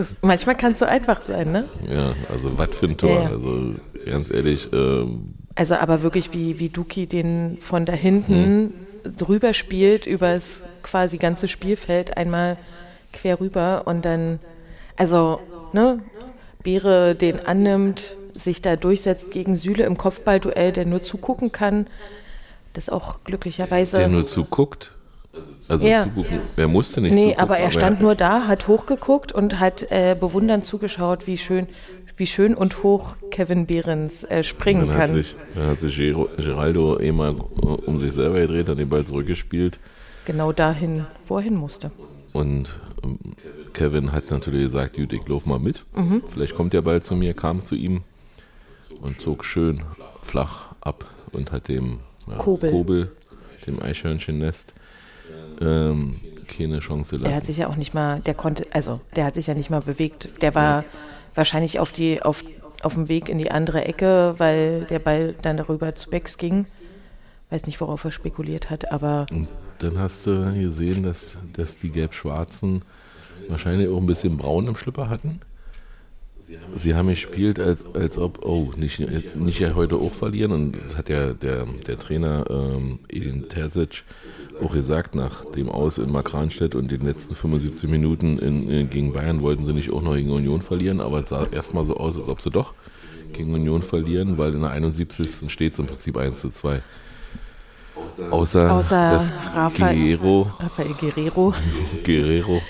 das, 0.00 0.16
manchmal 0.22 0.56
kann 0.56 0.72
es 0.72 0.78
so 0.78 0.86
einfach 0.86 1.22
sein, 1.22 1.52
ne? 1.52 1.68
Ja, 1.88 2.14
also 2.30 2.56
was 2.58 2.70
für 2.70 2.86
ein 2.86 2.96
Tor. 2.96 3.10
Ja, 3.10 3.22
ja. 3.22 3.30
Also 3.30 3.74
ganz 4.06 4.30
ehrlich, 4.30 4.68
ähm, 4.72 5.20
Also 5.54 5.74
aber 5.76 6.02
wirklich 6.02 6.32
wie, 6.32 6.58
wie 6.58 6.70
Duki 6.70 7.06
den 7.06 7.58
von 7.60 7.84
da 7.84 7.92
hinten 7.92 8.72
drüber 9.16 9.52
spielt, 9.52 10.06
übers 10.06 10.64
quasi 10.82 11.18
ganze 11.18 11.48
Spielfeld 11.48 12.16
einmal 12.16 12.56
quer 13.12 13.40
rüber 13.40 13.82
und 13.86 14.04
dann, 14.04 14.40
also, 14.96 15.40
ne, 15.72 16.00
Beere 16.62 17.14
den 17.14 17.40
annimmt, 17.46 18.16
sich 18.34 18.60
da 18.62 18.76
durchsetzt 18.76 19.30
gegen 19.30 19.56
Süle 19.56 19.84
im 19.84 19.96
Kopfballduell, 19.96 20.72
der 20.72 20.84
nur 20.84 21.02
zugucken 21.02 21.52
kann, 21.52 21.86
das 22.74 22.88
auch 22.88 23.24
glücklicherweise. 23.24 23.96
der 23.98 24.08
nur 24.08 24.26
zuguckt. 24.26 24.94
Also 25.68 25.86
Ja. 25.86 26.02
zugucken, 26.04 26.40
er 26.56 26.66
musste 26.68 27.00
nicht 27.00 27.12
Nee, 27.14 27.22
zugucken. 27.26 27.40
aber 27.42 27.58
er 27.58 27.70
stand 27.70 28.00
nur 28.00 28.14
da, 28.16 28.48
hat 28.48 28.66
hochgeguckt 28.66 29.32
und 29.32 29.60
hat 29.60 29.86
äh, 29.90 30.16
bewundernd 30.18 30.64
zugeschaut, 30.64 31.26
wie 31.28 31.38
schön, 31.38 31.68
wie 32.16 32.26
schön 32.26 32.54
und 32.54 32.82
hoch 32.82 33.14
Kevin 33.30 33.66
Behrens 33.66 34.24
äh, 34.24 34.42
springen 34.42 34.80
Dann 34.88 34.90
hat 34.90 34.96
kann. 34.98 35.10
sich, 35.12 35.36
dann 35.54 35.66
hat 35.68 35.80
sich 35.80 35.94
Gero- 35.96 36.28
Geraldo 36.36 36.98
eh 36.98 37.12
mal 37.12 37.36
äh, 37.36 37.64
um 37.64 38.00
sich 38.00 38.12
selber 38.12 38.40
gedreht, 38.40 38.68
hat 38.68 38.78
den 38.78 38.88
Ball 38.88 39.04
zurückgespielt. 39.06 39.78
Genau 40.24 40.50
dahin, 40.52 41.06
wo 41.28 41.36
er 41.36 41.42
hin 41.42 41.54
musste. 41.54 41.92
Und 42.32 42.68
ähm, 43.04 43.18
Kevin 43.72 44.10
hat 44.12 44.30
natürlich 44.32 44.64
gesagt, 44.64 44.96
gut, 44.96 45.12
ich 45.12 45.26
lauf 45.28 45.46
mal 45.46 45.60
mit. 45.60 45.84
Mhm. 45.94 46.22
Vielleicht 46.28 46.56
kommt 46.56 46.72
der 46.72 46.82
Ball 46.82 47.02
zu 47.02 47.14
mir, 47.14 47.34
kam 47.34 47.64
zu 47.64 47.76
ihm 47.76 48.02
und 49.00 49.20
zog 49.20 49.44
schön 49.44 49.82
flach 50.22 50.74
ab 50.80 51.04
und 51.32 51.52
hat 51.52 51.68
dem 51.68 52.00
ja, 52.28 52.36
Kobel. 52.36 52.70
Kobel 52.72 53.12
dem 53.66 53.80
Eichhörnchennest, 53.80 54.72
ähm, 55.60 56.16
keine 56.46 56.80
Chance 56.80 57.18
Der 57.18 57.34
hat 57.34 57.46
sich 57.46 57.58
ja 57.58 57.68
auch 57.68 57.76
nicht 57.76 57.94
mal, 57.94 58.20
der 58.20 58.34
konnte, 58.34 58.64
also 58.72 59.00
der 59.16 59.24
hat 59.24 59.34
sich 59.34 59.46
ja 59.46 59.54
nicht 59.54 59.70
mal 59.70 59.80
bewegt. 59.80 60.42
Der 60.42 60.54
war 60.54 60.84
wahrscheinlich 61.34 61.78
auf 61.78 61.92
die, 61.92 62.22
auf, 62.22 62.44
auf 62.82 62.94
dem 62.94 63.08
Weg 63.08 63.28
in 63.28 63.38
die 63.38 63.50
andere 63.50 63.84
Ecke, 63.84 64.34
weil 64.38 64.84
der 64.84 64.98
Ball 64.98 65.34
dann 65.42 65.56
darüber 65.56 65.94
zu 65.94 66.10
Becks 66.10 66.38
ging. 66.38 66.66
Weiß 67.50 67.66
nicht, 67.66 67.80
worauf 67.80 68.04
er 68.04 68.12
spekuliert 68.12 68.70
hat, 68.70 68.92
aber 68.92 69.26
Und 69.30 69.48
dann 69.80 69.98
hast 69.98 70.26
du 70.26 70.52
gesehen, 70.54 71.02
dass, 71.02 71.38
dass 71.52 71.76
die 71.78 71.90
Gelb-Schwarzen 71.90 72.82
wahrscheinlich 73.48 73.88
auch 73.88 73.96
ein 73.96 74.06
bisschen 74.06 74.36
braun 74.36 74.68
im 74.68 74.76
Schlüpper 74.76 75.08
hatten. 75.08 75.40
Sie 76.74 76.94
haben 76.94 77.08
gespielt, 77.08 77.58
als, 77.58 77.84
als 77.94 78.18
ob, 78.18 78.44
oh, 78.44 78.72
nicht, 78.76 79.00
nicht 79.36 79.60
ja 79.60 79.74
heute 79.74 79.96
auch 79.96 80.12
verlieren. 80.12 80.52
Und 80.52 80.76
das 80.86 80.96
hat 80.96 81.08
ja 81.08 81.32
der, 81.32 81.66
der 81.86 81.98
Trainer 81.98 82.44
ähm, 82.48 83.00
Edin 83.08 83.48
Terzic 83.48 84.04
auch 84.62 84.72
gesagt, 84.72 85.14
nach 85.14 85.44
dem 85.52 85.68
Aus 85.68 85.98
in 85.98 86.12
Makranstedt 86.12 86.74
und 86.74 86.90
den 86.90 87.00
letzten 87.00 87.34
75 87.34 87.88
Minuten 87.88 88.38
in, 88.38 88.68
in, 88.68 88.90
gegen 88.90 89.12
Bayern 89.12 89.40
wollten 89.40 89.66
sie 89.66 89.72
nicht 89.72 89.90
auch 89.90 90.02
noch 90.02 90.14
gegen 90.14 90.30
Union 90.30 90.62
verlieren, 90.62 91.00
aber 91.00 91.20
es 91.20 91.30
sah 91.30 91.46
erstmal 91.50 91.86
so 91.86 91.96
aus, 91.96 92.16
als 92.16 92.28
ob 92.28 92.40
sie 92.40 92.50
doch 92.50 92.74
gegen 93.32 93.54
Union 93.54 93.82
verlieren, 93.82 94.38
weil 94.38 94.54
in 94.54 94.60
der 94.60 94.70
71. 94.70 95.50
steht 95.50 95.72
es 95.72 95.78
im 95.78 95.86
Prinzip 95.86 96.16
1 96.16 96.40
zu 96.40 96.50
2. 96.50 96.82
Außer, 98.30 98.72
außer 98.72 99.10
dass 99.10 99.32
Rafael, 99.54 100.16
Guerrero 100.16 100.50
Rafael 100.58 100.94
Guerrero 100.94 101.54
Guerrero 102.04 102.62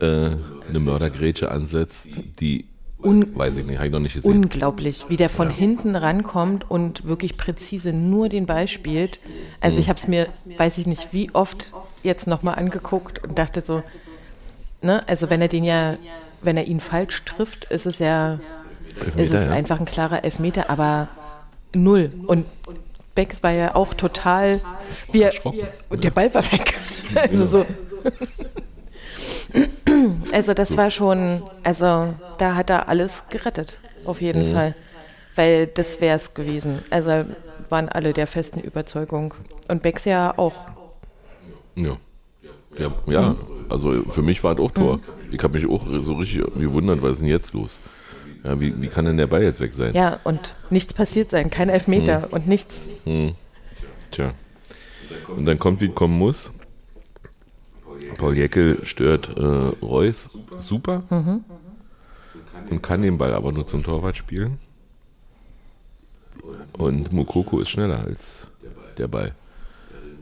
äh, 0.00 0.30
eine 0.68 0.80
Mördergrätsche 0.80 1.50
ansetzt, 1.50 2.20
die, 2.40 2.66
Un- 3.06 3.36
weiß 3.36 3.56
ich 3.56 3.64
nicht, 3.64 3.76
habe 3.78 3.86
ich 3.86 3.92
noch 3.92 4.00
nicht 4.00 4.14
gesehen. 4.14 4.30
unglaublich, 4.30 5.06
wie 5.08 5.16
der 5.16 5.28
von 5.28 5.48
hinten 5.50 5.94
rankommt 5.96 6.70
und 6.70 7.04
wirklich 7.06 7.36
präzise 7.36 7.92
nur 7.92 8.28
den 8.28 8.46
Ball 8.46 8.68
spielt. 8.68 9.20
Also 9.60 9.78
ich 9.78 9.88
habe 9.88 9.98
es 9.98 10.08
mir, 10.08 10.26
weiß 10.56 10.78
ich 10.78 10.86
nicht, 10.86 11.12
wie 11.12 11.32
oft 11.34 11.72
jetzt 12.02 12.26
nochmal 12.26 12.56
angeguckt 12.56 13.22
und 13.22 13.38
dachte 13.38 13.62
so, 13.64 13.82
ne, 14.82 15.06
also 15.08 15.30
wenn 15.30 15.40
er 15.40 15.48
den 15.48 15.64
ja, 15.64 15.96
wenn 16.42 16.56
er 16.56 16.66
ihn 16.66 16.80
falsch 16.80 17.24
trifft, 17.24 17.64
ist 17.66 17.86
es 17.86 17.98
ja, 17.98 18.40
ist 19.16 19.32
es 19.32 19.46
ja. 19.46 19.52
einfach 19.52 19.78
ein 19.80 19.86
klarer 19.86 20.24
Elfmeter, 20.24 20.68
aber 20.70 21.08
null. 21.74 22.10
Und 22.26 22.44
Becks 23.14 23.42
war 23.42 23.52
ja 23.52 23.74
auch 23.74 23.94
total, 23.94 24.60
und 25.88 26.04
der 26.04 26.10
Ball 26.10 26.32
war 26.34 26.44
weg. 26.52 26.74
Also 27.14 27.46
so. 27.46 27.66
Also 30.32 30.54
das 30.54 30.76
war 30.76 30.90
schon, 30.90 31.42
also 31.62 32.14
da 32.38 32.54
hat 32.54 32.70
er 32.70 32.88
alles 32.88 33.24
gerettet, 33.30 33.78
auf 34.04 34.20
jeden 34.20 34.52
Fall. 34.52 34.74
Weil 35.34 35.66
das 35.66 36.00
wäre 36.00 36.16
es 36.16 36.34
gewesen. 36.34 36.80
Also 36.90 37.24
waren 37.70 37.88
alle 37.88 38.12
der 38.12 38.26
festen 38.26 38.60
Überzeugung. 38.60 39.34
Und 39.68 39.82
Becks 39.82 40.04
ja 40.04 40.36
auch. 40.38 40.54
Ja. 41.74 41.96
Ja, 42.78 42.92
ja, 43.06 43.34
also 43.70 44.02
für 44.02 44.20
mich 44.20 44.44
war 44.44 44.52
es 44.52 44.60
auch 44.60 44.70
Tor. 44.70 45.00
Ich 45.30 45.42
habe 45.42 45.58
mich 45.58 45.66
auch 45.66 45.86
so 45.86 46.12
richtig 46.14 46.44
gewundert, 46.56 47.00
was 47.00 47.12
ist 47.12 47.20
denn 47.20 47.28
jetzt 47.28 47.54
los? 47.54 47.78
Ja, 48.44 48.60
wie, 48.60 48.80
wie 48.80 48.88
kann 48.88 49.06
denn 49.06 49.16
der 49.16 49.26
Ball 49.26 49.42
jetzt 49.42 49.60
weg 49.60 49.74
sein? 49.74 49.94
Ja, 49.94 50.20
und 50.24 50.54
nichts 50.68 50.92
passiert 50.92 51.30
sein, 51.30 51.50
kein 51.50 51.70
Elfmeter 51.70 52.28
und 52.32 52.46
nichts. 52.46 52.82
Tja. 54.10 54.34
Und 55.28 55.46
dann 55.46 55.58
kommt, 55.58 55.80
wie 55.80 55.88
kommen 55.88 56.18
muss. 56.18 56.52
Paul 58.18 58.36
Jäckel 58.36 58.84
stört 58.84 59.36
äh, 59.36 59.40
Reus 59.40 60.30
super 60.58 61.04
und 62.70 62.82
kann 62.82 63.02
den 63.02 63.18
Ball 63.18 63.32
aber 63.34 63.52
nur 63.52 63.66
zum 63.66 63.82
Torwart 63.82 64.16
spielen. 64.16 64.58
Und 66.72 67.12
Mukoko 67.12 67.60
ist 67.60 67.70
schneller 67.70 68.00
als 68.06 68.46
der 68.98 69.08
Ball. 69.08 69.34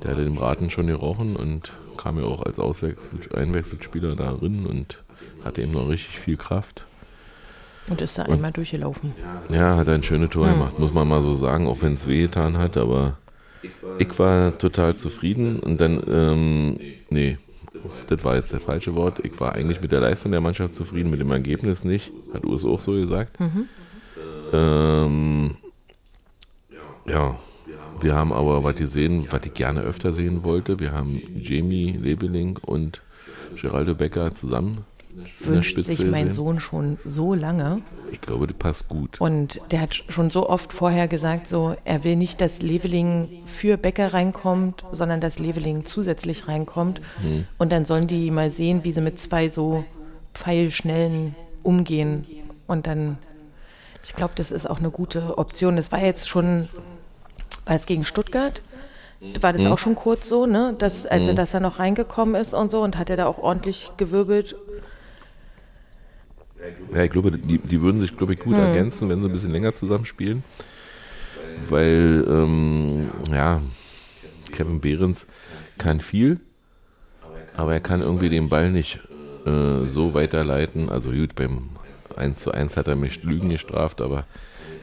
Der 0.03 0.13
hatte 0.13 0.25
den 0.25 0.39
Raten 0.39 0.71
schon 0.71 0.87
gerochen 0.87 1.37
und 1.37 1.73
kam 1.97 2.19
ja 2.19 2.25
auch 2.25 2.43
als 2.43 2.59
Auswechsel 2.59 3.21
Einwechselspieler 3.35 4.17
darin 4.17 4.67
und 4.67 5.03
hatte 5.45 5.63
eben 5.63 5.73
noch 5.73 5.89
richtig 5.89 6.19
viel 6.19 6.37
Kraft. 6.37 6.87
Und 7.91 8.01
ist 8.01 8.19
da 8.19 8.25
einmal 8.25 8.53
durchgelaufen. 8.53 9.13
Ja, 9.53 9.77
hat 9.77 9.89
ein 9.89 10.03
schönes 10.03 10.31
Tor 10.31 10.49
gemacht, 10.49 10.79
muss 10.79 10.93
man 10.93 11.07
mal 11.07 11.23
so 11.23 11.35
sagen, 11.35 11.67
auch 11.67 11.83
wenn 11.83 11.95
es 11.95 12.07
wehgetan 12.07 12.57
hat, 12.57 12.77
aber 12.77 13.19
ich 13.99 14.19
war 14.19 14.57
total 14.57 14.97
zufrieden 14.97 15.61
und 15.61 15.81
dann, 15.81 16.03
ähm, 16.09 16.79
nee, 17.11 17.39
das 18.07 18.25
war 18.25 18.37
jetzt 18.37 18.53
der 18.53 18.61
falsche 18.61 18.95
Wort. 18.95 19.21
Ich 19.25 19.39
war 19.41 19.55
eigentlich 19.55 19.81
mit 19.81 19.93
der 19.93 20.01
Leistung 20.01 20.33
der 20.33 20.41
Mannschaft 20.41 20.75
zufrieden, 20.75 21.11
mit 21.11 21.21
dem 21.21 21.31
Ergebnis 21.31 21.85
nicht, 21.85 22.13
hat 22.33 22.45
Urs 22.45 22.65
auch 22.65 22.81
so 22.81 22.93
gesagt. 22.93 23.37
Ähm, 24.53 25.57
ja, 27.07 27.37
wir 28.01 28.15
haben 28.15 28.33
aber 28.33 28.65
was 28.65 28.77
gesehen, 28.77 29.27
was 29.31 29.45
ich 29.45 29.55
gerne 29.55 29.81
öfter 29.81 30.13
sehen 30.13 30.45
wollte. 30.45 30.79
Wir 30.79 30.93
haben 30.93 31.21
Jamie 31.41 31.93
Lebeling 31.93 32.59
und 32.59 33.01
Geraldo 33.61 33.95
Becker 33.95 34.31
zusammen 34.33 34.85
wünscht 35.41 35.83
sich 35.85 36.05
mein 36.05 36.33
Sohn 36.33 36.59
schon 36.61 36.99
so 37.05 37.35
lange. 37.35 37.83
Ich 38.11 38.21
glaube, 38.21 38.47
die 38.47 38.53
passt 38.53 38.89
gut. 38.89 39.21
Und 39.21 39.61
der 39.71 39.81
hat 39.81 39.95
schon 39.95 40.31
so 40.31 40.49
oft 40.49 40.73
vorher 40.73 41.09
gesagt, 41.09 41.47
so 41.47 41.77
er 41.85 42.05
will 42.05 42.17
nicht, 42.17 42.41
dass 42.41 42.63
Leveling 42.63 43.43
für 43.45 43.77
Bäcker 43.77 44.13
reinkommt, 44.13 44.85
sondern 44.93 45.21
dass 45.21 45.39
Leveling 45.39 45.85
zusätzlich 45.85 46.49
reinkommt. 46.49 47.01
Hm. 47.21 47.47
Und 47.59 47.73
dann 47.73 47.85
sollen 47.85 48.07
die 48.07 48.31
mal 48.31 48.51
sehen, 48.51 48.85
wie 48.85 48.93
sie 48.93 49.01
mit 49.01 49.19
zwei 49.19 49.49
so 49.49 49.85
pfeilschnellen 50.35 51.35
umgehen. 51.63 52.27
Und 52.67 52.87
dann, 52.87 53.19
ich 54.03 54.15
glaube, 54.15 54.35
das 54.37 54.51
ist 54.51 54.69
auch 54.69 54.79
eine 54.79 54.91
gute 54.91 55.39
Option. 55.39 55.77
Das 55.77 55.93
war 55.93 56.01
jetzt 56.01 56.29
schon, 56.29 56.69
war 57.67 57.77
es 57.77 57.87
gegen 57.87 58.05
Stuttgart? 58.05 58.63
War 59.41 59.53
das 59.55 59.65
hm. 59.65 59.73
auch 59.73 59.79
schon 59.79 59.95
kurz 59.95 60.29
so, 60.29 60.45
ne? 60.45 60.75
Dass, 60.79 61.07
als 61.07 61.23
hm. 61.23 61.29
er 61.31 61.35
das 61.35 61.53
da 61.53 61.61
noch 61.61 61.79
reingekommen 61.79 62.35
ist 62.35 62.53
und 62.53 62.71
so 62.71 62.83
und 62.83 62.99
hat 62.99 63.09
er 63.09 63.17
da 63.17 63.27
auch 63.27 63.39
ordentlich 63.39 63.91
gewirbelt 63.97 64.55
ja, 66.95 67.03
ich 67.03 67.11
glaube, 67.11 67.33
die, 67.33 67.59
die 67.59 67.81
würden 67.81 68.01
sich, 68.01 68.17
glaube 68.17 68.35
ich, 68.35 68.41
gut 68.41 68.57
hm. 68.57 68.63
ergänzen, 68.63 69.09
wenn 69.09 69.21
sie 69.21 69.29
ein 69.29 69.33
bisschen 69.33 69.53
länger 69.53 69.75
zusammenspielen. 69.75 70.45
Weil, 71.69 72.25
ähm, 72.29 73.11
ja, 73.31 73.63
Kevin 74.53 74.81
Behrens 74.81 75.27
kann 75.79 76.01
viel, 76.01 76.41
aber 77.57 77.73
er 77.73 77.81
kann 77.81 78.01
irgendwie 78.01 78.29
den 78.29 78.49
Ball 78.49 78.71
nicht 78.71 79.01
äh, 79.47 79.87
so 79.87 80.15
weiterleiten. 80.15 80.89
Also 80.89 81.11
gut, 81.11 81.35
beim 81.35 81.71
1 82.17 82.41
zu 82.41 82.53
1 82.53 82.77
hat 82.77 82.89
er 82.89 82.97
mich 82.97 83.23
Lügen 83.25 83.51
gestraft, 83.51 84.01
aber 84.01 84.27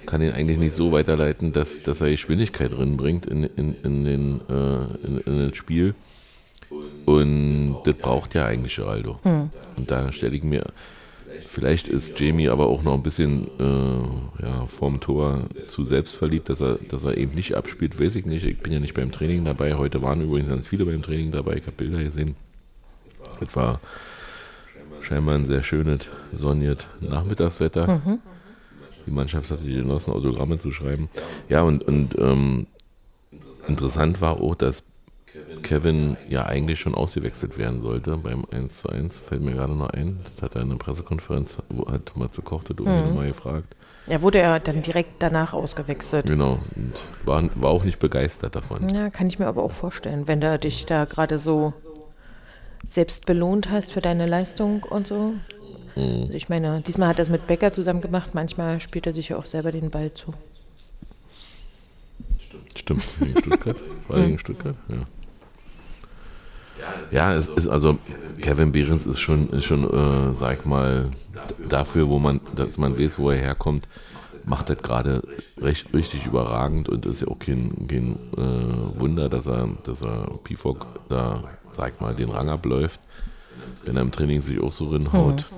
kann 0.06 0.22
ihn 0.22 0.32
eigentlich 0.32 0.58
nicht 0.58 0.76
so 0.76 0.92
weiterleiten, 0.92 1.54
dass, 1.54 1.82
dass 1.84 2.02
er 2.02 2.10
Geschwindigkeit 2.10 2.72
drin 2.72 2.98
bringt 2.98 3.26
in, 3.26 3.44
in, 3.44 3.76
in, 3.84 4.04
den, 4.04 4.42
äh, 4.50 5.08
in, 5.08 5.18
in 5.20 5.50
das 5.50 5.58
Spiel. 5.58 5.94
Und 7.06 7.78
das 7.86 7.96
braucht 7.96 8.34
ja 8.34 8.46
eigentlich 8.46 8.76
Geraldo. 8.76 9.20
Hm. 9.24 9.50
Und 9.78 9.92
da 9.92 10.12
stelle 10.12 10.36
ich 10.36 10.44
mir 10.44 10.66
Vielleicht 11.54 11.90
ist 11.90 12.18
Jamie 12.18 12.48
aber 12.48 12.68
auch 12.68 12.84
noch 12.84 12.94
ein 12.94 13.04
bisschen 13.04 13.46
äh, 13.60 14.42
ja, 14.42 14.66
vorm 14.68 15.02
Tor 15.02 15.50
zu 15.66 15.84
selbstverliebt, 15.84 16.48
dass 16.48 16.62
er, 16.62 16.76
dass 16.76 17.04
er 17.04 17.18
eben 17.18 17.36
nicht 17.36 17.56
abspielt, 17.56 18.00
weiß 18.00 18.16
ich 18.16 18.26
nicht. 18.26 18.46
Ich 18.46 18.60
bin 18.60 18.72
ja 18.72 18.80
nicht 18.80 18.94
beim 18.94 19.12
Training 19.12 19.44
dabei. 19.44 19.76
Heute 19.76 20.02
waren 20.02 20.22
übrigens 20.22 20.48
ganz 20.48 20.68
viele 20.68 20.86
beim 20.86 21.02
Training 21.02 21.34
dabei. 21.34 21.58
Ich 21.58 21.68
habe 21.68 21.76
Bilder 21.76 22.02
gesehen. 22.02 22.38
Es 23.46 23.54
war 23.58 23.82
scheinbar 25.02 25.36
ein 25.36 25.46
sehr 25.46 25.62
schönes, 25.62 26.08
sonniert 26.32 26.88
Nachmittagswetter. 27.02 28.02
Mhm. 28.06 28.20
Die 29.06 29.12
Mannschaft 29.12 29.52
hatte 29.52 29.66
die 29.66 29.76
genossen, 29.76 30.14
Autogramme 30.14 30.58
zu 30.58 30.72
schreiben. 30.72 31.10
Ja, 31.50 31.64
und, 31.64 31.84
und 31.84 32.18
ähm, 32.18 32.68
interessant 33.68 34.22
war 34.22 34.40
auch, 34.40 34.56
dass 34.56 34.84
Kevin 35.72 36.18
ja 36.28 36.48
eigentlich 36.48 36.82
schon 36.82 36.94
ausgewechselt 36.96 37.58
werden 37.58 37.80
sollte 37.80 38.18
beim 38.18 38.44
1 38.52 38.82
zu 38.82 38.90
1, 38.90 39.22
fällt 39.22 39.42
mir 39.42 39.54
gerade 39.54 39.74
noch 39.74 39.90
ein. 39.92 40.20
Das 40.36 40.42
hat 40.42 40.56
er 40.56 40.64
in 40.64 40.70
der 40.70 40.76
Pressekonferenz, 40.76 41.56
wo 41.70 41.90
hat 41.90 42.18
Matze 42.18 42.42
Koch 42.42 42.62
das 42.64 42.76
mhm. 42.78 43.16
mal 43.16 43.28
gefragt. 43.30 43.74
Ja, 44.08 44.22
wurde 44.22 44.40
er 44.40 44.60
dann 44.60 44.82
direkt 44.82 45.24
danach 45.24 45.54
ausgewechselt. 45.54 46.26
Genau, 46.26 46.60
und 46.76 46.94
war, 47.24 47.44
war 47.56 47.70
auch 47.70 47.86
nicht 47.86 48.00
begeistert 48.00 48.54
davon. 48.54 48.90
Ja, 48.90 49.10
kann 49.10 49.28
ich 49.28 49.40
mir 49.40 49.48
aber 49.48 49.64
auch 49.64 49.72
vorstellen, 49.72 50.28
wenn 50.28 50.42
du 50.42 50.58
dich 50.58 50.86
da 50.88 51.06
gerade 51.06 51.38
so 51.38 51.72
selbst 52.86 53.26
belohnt 53.26 53.72
hast 53.72 53.94
für 53.94 54.02
deine 54.02 54.26
Leistung 54.26 54.84
und 54.84 55.08
so. 55.08 55.36
Mhm. 55.96 56.24
Also 56.24 56.34
ich 56.34 56.50
meine, 56.50 56.82
diesmal 56.82 57.08
hat 57.08 57.20
er 57.20 57.24
es 57.24 57.30
mit 57.30 57.48
Becker 57.48 57.72
zusammen 57.72 58.02
gemacht, 58.02 58.32
manchmal 58.34 58.82
spielt 58.82 59.08
er 59.08 59.14
sich 59.14 59.30
ja 59.30 59.38
auch 59.38 59.46
selber 59.46 59.72
den 59.72 59.90
Ball 59.90 60.14
zu. 60.14 60.34
Stimmt, 62.76 63.04
gegen 63.20 63.40
Stuttgart. 63.40 63.82
War 64.10 64.20
gegen 64.20 64.38
Stuttgart, 64.38 64.76
ja. 64.90 65.06
Ja, 67.12 67.34
es 67.34 67.48
ist 67.50 67.68
also, 67.68 67.98
Kevin 68.42 68.72
Behrens 68.72 69.06
ist 69.06 69.20
schon, 69.20 69.50
ist 69.50 69.66
schon 69.66 69.84
äh, 69.84 70.36
sag 70.36 70.60
ich 70.60 70.66
mal, 70.66 71.10
dafür, 71.70 72.10
wo 72.10 72.20
man, 72.20 72.40
dass 72.56 72.78
man 72.78 72.98
weiß, 72.98 73.20
wo 73.20 73.30
er 73.30 73.38
herkommt, 73.38 73.88
macht 74.46 74.70
das 74.70 74.78
gerade 74.80 75.22
recht, 75.60 75.94
richtig 75.94 76.26
überragend 76.26 76.90
und 76.90 77.06
ist 77.06 77.22
ja 77.22 77.28
auch 77.28 77.40
kein, 77.40 77.88
kein 77.88 78.18
äh, 78.38 79.00
Wunder, 79.00 79.30
dass 79.30 79.48
er, 79.48 79.70
dass 79.84 80.02
er 80.02 80.40
Pifok 80.44 80.88
da, 81.10 81.44
sag 81.74 81.94
ich 81.94 82.00
mal, 82.00 82.16
den 82.16 82.30
Rang 82.30 82.50
abläuft, 82.50 83.00
wenn 83.86 83.96
er 83.96 84.02
im 84.02 84.12
Training 84.12 84.42
sich 84.42 84.62
auch 84.62 84.72
so 84.72 84.90
rinhaut. 84.90 85.42
Hm. 85.42 85.58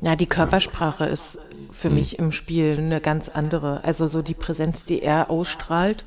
Ja, 0.00 0.14
die 0.14 0.26
Körpersprache 0.26 1.06
ist 1.06 1.38
für 1.72 1.88
hm. 1.88 1.94
mich 1.96 2.18
im 2.18 2.32
Spiel 2.32 2.76
eine 2.78 3.00
ganz 3.00 3.28
andere. 3.28 3.84
Also 3.84 4.06
so 4.06 4.22
die 4.22 4.34
Präsenz, 4.34 4.84
die 4.84 5.02
er 5.02 5.30
ausstrahlt, 5.30 6.04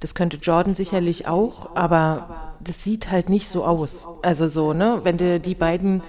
das 0.00 0.14
könnte 0.14 0.36
Jordan 0.36 0.74
sicherlich 0.74 1.26
auch, 1.26 1.74
aber 1.74 2.54
das 2.60 2.84
sieht 2.84 3.10
halt 3.10 3.28
nicht 3.28 3.48
so 3.48 3.64
aus. 3.64 4.06
Also 4.22 4.46
so, 4.46 4.72
ne, 4.72 5.00
wenn 5.04 5.16
du 5.16 5.40
die 5.40 5.54
beiden 5.54 6.02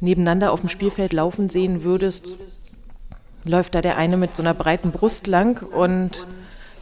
nebeneinander 0.00 0.52
auf 0.52 0.60
dem 0.60 0.68
Spielfeld 0.68 1.12
laufen 1.12 1.48
sehen 1.48 1.82
würdest, 1.82 2.38
läuft 3.44 3.74
da 3.74 3.80
der 3.80 3.96
eine 3.96 4.16
mit 4.16 4.34
so 4.34 4.42
einer 4.42 4.54
breiten 4.54 4.90
Brust 4.90 5.26
lang 5.26 5.62
und 5.62 6.26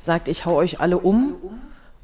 sagt, 0.03 0.29
ich 0.29 0.45
hau 0.45 0.57
euch 0.57 0.81
alle 0.81 0.99
um. 0.99 1.35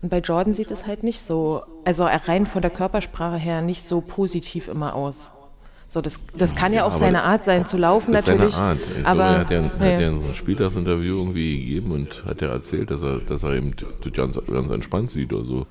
Und 0.03 0.09
bei 0.09 0.19
Jordan 0.19 0.55
sieht 0.55 0.71
es 0.71 0.87
halt 0.87 1.03
nicht 1.03 1.21
so, 1.21 1.63
also 1.85 2.05
rein 2.05 2.47
von 2.47 2.63
der 2.63 2.71
Körpersprache 2.71 3.37
her 3.37 3.61
nicht 3.61 3.83
so 3.83 4.01
positiv 4.01 4.69
immer 4.69 4.95
aus. 4.95 5.33
So, 5.91 6.01
das, 6.01 6.21
das 6.39 6.55
kann 6.55 6.73
ja 6.73 6.85
auch 6.85 6.95
seine 6.95 7.25
Art 7.25 7.45
sein 7.45 7.67
zu 7.67 7.77
laufen 7.77 8.13
natürlich. 8.13 8.55
Seine 8.55 8.69
Art. 8.69 8.79
Ich 8.97 9.05
aber 9.05 9.19
glaube, 9.19 9.35
er 9.35 9.41
hat 9.41 9.51
ja, 9.51 9.61
ja. 9.61 9.95
Hat 9.95 10.01
ja 10.01 10.09
ein 10.09 10.35
Spieltagsinterview 10.35 11.19
irgendwie 11.19 11.59
gegeben 11.59 11.91
und 11.91 12.25
hat 12.27 12.41
ja 12.41 12.49
erzählt, 12.49 12.93
dass 12.93 13.03
er, 13.03 13.19
dass 13.19 13.43
er 13.43 13.55
eben 13.55 13.75
ganz, 14.13 14.39
ganz 14.47 14.71
entspannt 14.71 15.11
sieht 15.11 15.33
oder 15.33 15.45
so. 15.45 15.67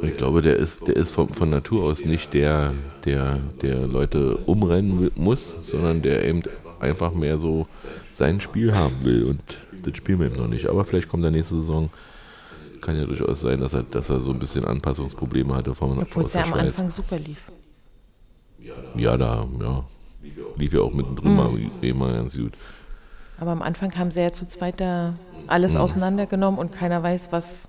Ich 0.00 0.16
glaube, 0.16 0.42
der 0.42 0.58
ist, 0.58 0.86
der 0.86 0.94
ist 0.94 1.10
von, 1.10 1.28
von 1.28 1.50
Natur 1.50 1.82
aus 1.82 2.04
nicht 2.04 2.34
der, 2.34 2.72
der, 3.04 3.40
der 3.62 3.88
Leute 3.88 4.36
umrennen 4.46 5.10
muss, 5.16 5.56
sondern 5.64 6.00
der 6.02 6.24
eben 6.24 6.44
einfach 6.78 7.12
mehr 7.12 7.38
so 7.38 7.66
sein 8.12 8.40
Spiel 8.40 8.76
haben 8.76 8.94
will 9.02 9.24
und 9.24 9.42
das 9.82 9.96
spielen 9.96 10.20
wir 10.20 10.28
ihm 10.28 10.36
noch 10.36 10.46
nicht. 10.46 10.68
Aber 10.68 10.84
vielleicht 10.84 11.08
kommt 11.08 11.24
der 11.24 11.32
nächste 11.32 11.56
Saison 11.56 11.90
kann 12.80 12.96
ja 12.96 13.06
durchaus 13.06 13.40
sein, 13.40 13.58
dass 13.58 13.72
er, 13.72 13.82
dass 13.82 14.08
er 14.08 14.20
so 14.20 14.30
ein 14.30 14.38
bisschen 14.38 14.64
Anpassungsprobleme 14.64 15.52
hatte 15.52 15.74
vom 15.74 15.98
Obwohl 15.98 16.26
es 16.26 16.34
ja 16.34 16.44
am 16.44 16.52
Anfang 16.52 16.90
super 16.90 17.18
lief. 17.18 17.38
Ja, 18.94 19.16
da, 19.16 19.46
ja. 19.60 19.84
Lief 20.56 20.72
ja 20.72 20.80
auch 20.80 20.92
mittendrin 20.92 21.30
mhm. 21.32 21.36
mal, 21.36 21.50
immer 21.80 22.12
ganz 22.12 22.36
gut. 22.36 22.54
Aber 23.38 23.50
am 23.50 23.62
Anfang 23.62 23.96
haben 23.96 24.10
sie 24.10 24.22
ja 24.22 24.32
zu 24.32 24.46
zweit 24.46 24.80
da 24.80 25.14
alles 25.46 25.74
mhm. 25.74 25.80
auseinandergenommen 25.80 26.58
und 26.58 26.72
keiner 26.72 27.02
weiß, 27.02 27.32
was, 27.32 27.68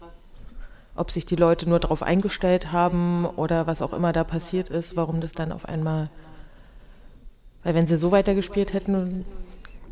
ob 0.95 1.12
sich 1.12 1.25
die 1.25 1.36
Leute 1.36 1.67
nur 1.67 1.79
darauf 1.79 2.03
eingestellt 2.03 2.71
haben 2.71 3.25
oder 3.25 3.67
was 3.67 3.81
auch 3.81 3.93
immer 3.93 4.12
da 4.12 4.23
passiert 4.23 4.69
ist, 4.69 4.95
warum 4.95 5.21
das 5.21 5.34
dann 5.34 5.51
auf 5.51 5.67
einmal. 5.67 6.10
Weil 7.63 7.73
wenn 7.73 7.88
sie 7.88 7.97
so 7.97 8.12
weitergespielt 8.12 8.73
hätten, 8.73 9.25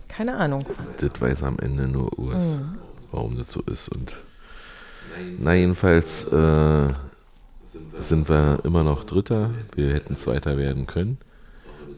keine 0.08 0.38
Ahnung. 0.38 0.64
Das 0.98 1.20
weiß 1.20 1.44
am 1.44 1.58
Ende 1.58 1.88
nur 1.88 2.18
Urs, 2.20 2.58
mhm. 2.58 2.78
warum 3.12 3.38
das 3.38 3.52
so 3.52 3.62
ist. 3.62 3.90
Und 3.90 4.16
na 5.40 5.56
jedenfalls 5.56 6.26
äh, 6.26 6.94
sind 7.98 8.30
wir 8.30 8.60
immer 8.64 8.84
noch 8.84 9.04
Dritter. 9.04 9.52
Wir 9.76 9.94
hätten 9.94 10.16
Zweiter 10.16 10.58
werden 10.58 10.88
können. 10.88 11.18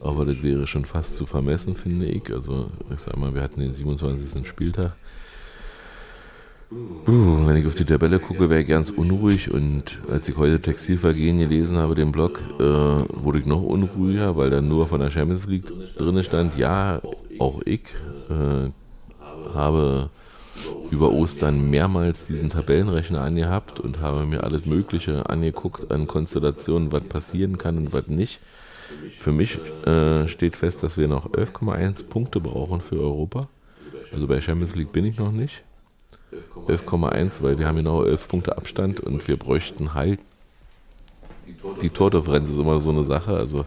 Aber 0.00 0.24
das 0.24 0.42
wäre 0.42 0.66
schon 0.66 0.84
fast 0.84 1.16
zu 1.16 1.26
vermessen, 1.26 1.74
finde 1.74 2.06
ich. 2.06 2.32
Also, 2.32 2.70
ich 2.92 3.00
sag 3.00 3.16
mal, 3.16 3.34
wir 3.34 3.42
hatten 3.42 3.60
den 3.60 3.72
27. 3.72 4.46
Spieltag. 4.46 4.92
Uh, 6.72 7.46
wenn 7.46 7.56
ich 7.56 7.66
auf 7.66 7.76
die 7.76 7.84
Tabelle 7.84 8.18
gucke, 8.18 8.50
wäre 8.50 8.62
ich 8.62 8.68
ganz 8.68 8.90
unruhig. 8.90 9.52
Und 9.52 10.00
als 10.10 10.28
ich 10.28 10.36
heute 10.36 10.60
Textilvergehen 10.60 11.38
gelesen 11.38 11.76
habe, 11.76 11.94
den 11.94 12.12
Blog, 12.12 12.40
äh, 12.58 12.62
wurde 12.62 13.38
ich 13.38 13.46
noch 13.46 13.62
unruhiger, 13.62 14.36
weil 14.36 14.50
da 14.50 14.60
nur 14.60 14.86
von 14.88 15.00
der 15.00 15.10
Champions 15.10 15.46
League 15.46 15.66
drin 15.96 16.22
stand. 16.24 16.56
Ja, 16.58 17.00
auch 17.38 17.60
ich 17.64 17.82
äh, 18.28 18.70
habe 19.54 20.10
über 20.90 21.12
Ostern 21.12 21.70
mehrmals 21.70 22.26
diesen 22.26 22.50
Tabellenrechner 22.50 23.20
angehabt 23.20 23.80
und 23.80 24.00
habe 24.00 24.24
mir 24.24 24.44
alles 24.44 24.66
Mögliche 24.66 25.28
angeguckt 25.28 25.90
an 25.90 26.06
Konstellationen, 26.06 26.92
was 26.92 27.04
passieren 27.04 27.58
kann 27.58 27.78
und 27.78 27.92
was 27.92 28.06
nicht. 28.08 28.40
Für 29.18 29.32
mich 29.32 29.58
äh, 29.84 30.28
steht 30.28 30.56
fest, 30.56 30.82
dass 30.82 30.96
wir 30.96 31.08
noch 31.08 31.30
11,1 31.32 32.04
Punkte 32.04 32.40
brauchen 32.40 32.80
für 32.80 33.00
Europa. 33.00 33.48
Also 34.12 34.26
bei 34.26 34.40
Champions 34.40 34.74
League 34.76 34.92
bin 34.92 35.04
ich 35.04 35.18
noch 35.18 35.32
nicht. 35.32 35.64
11,1, 36.68 37.42
weil 37.42 37.58
wir 37.58 37.66
haben 37.66 37.76
genau 37.76 38.04
11 38.04 38.28
Punkte 38.28 38.56
Abstand 38.56 39.00
und 39.00 39.26
wir 39.28 39.36
bräuchten 39.36 39.94
halt. 39.94 40.20
Die 41.80 41.90
Tordifferenz 41.90 42.50
ist 42.50 42.58
immer 42.58 42.80
so 42.80 42.90
eine 42.90 43.04
Sache. 43.04 43.36
Also 43.36 43.64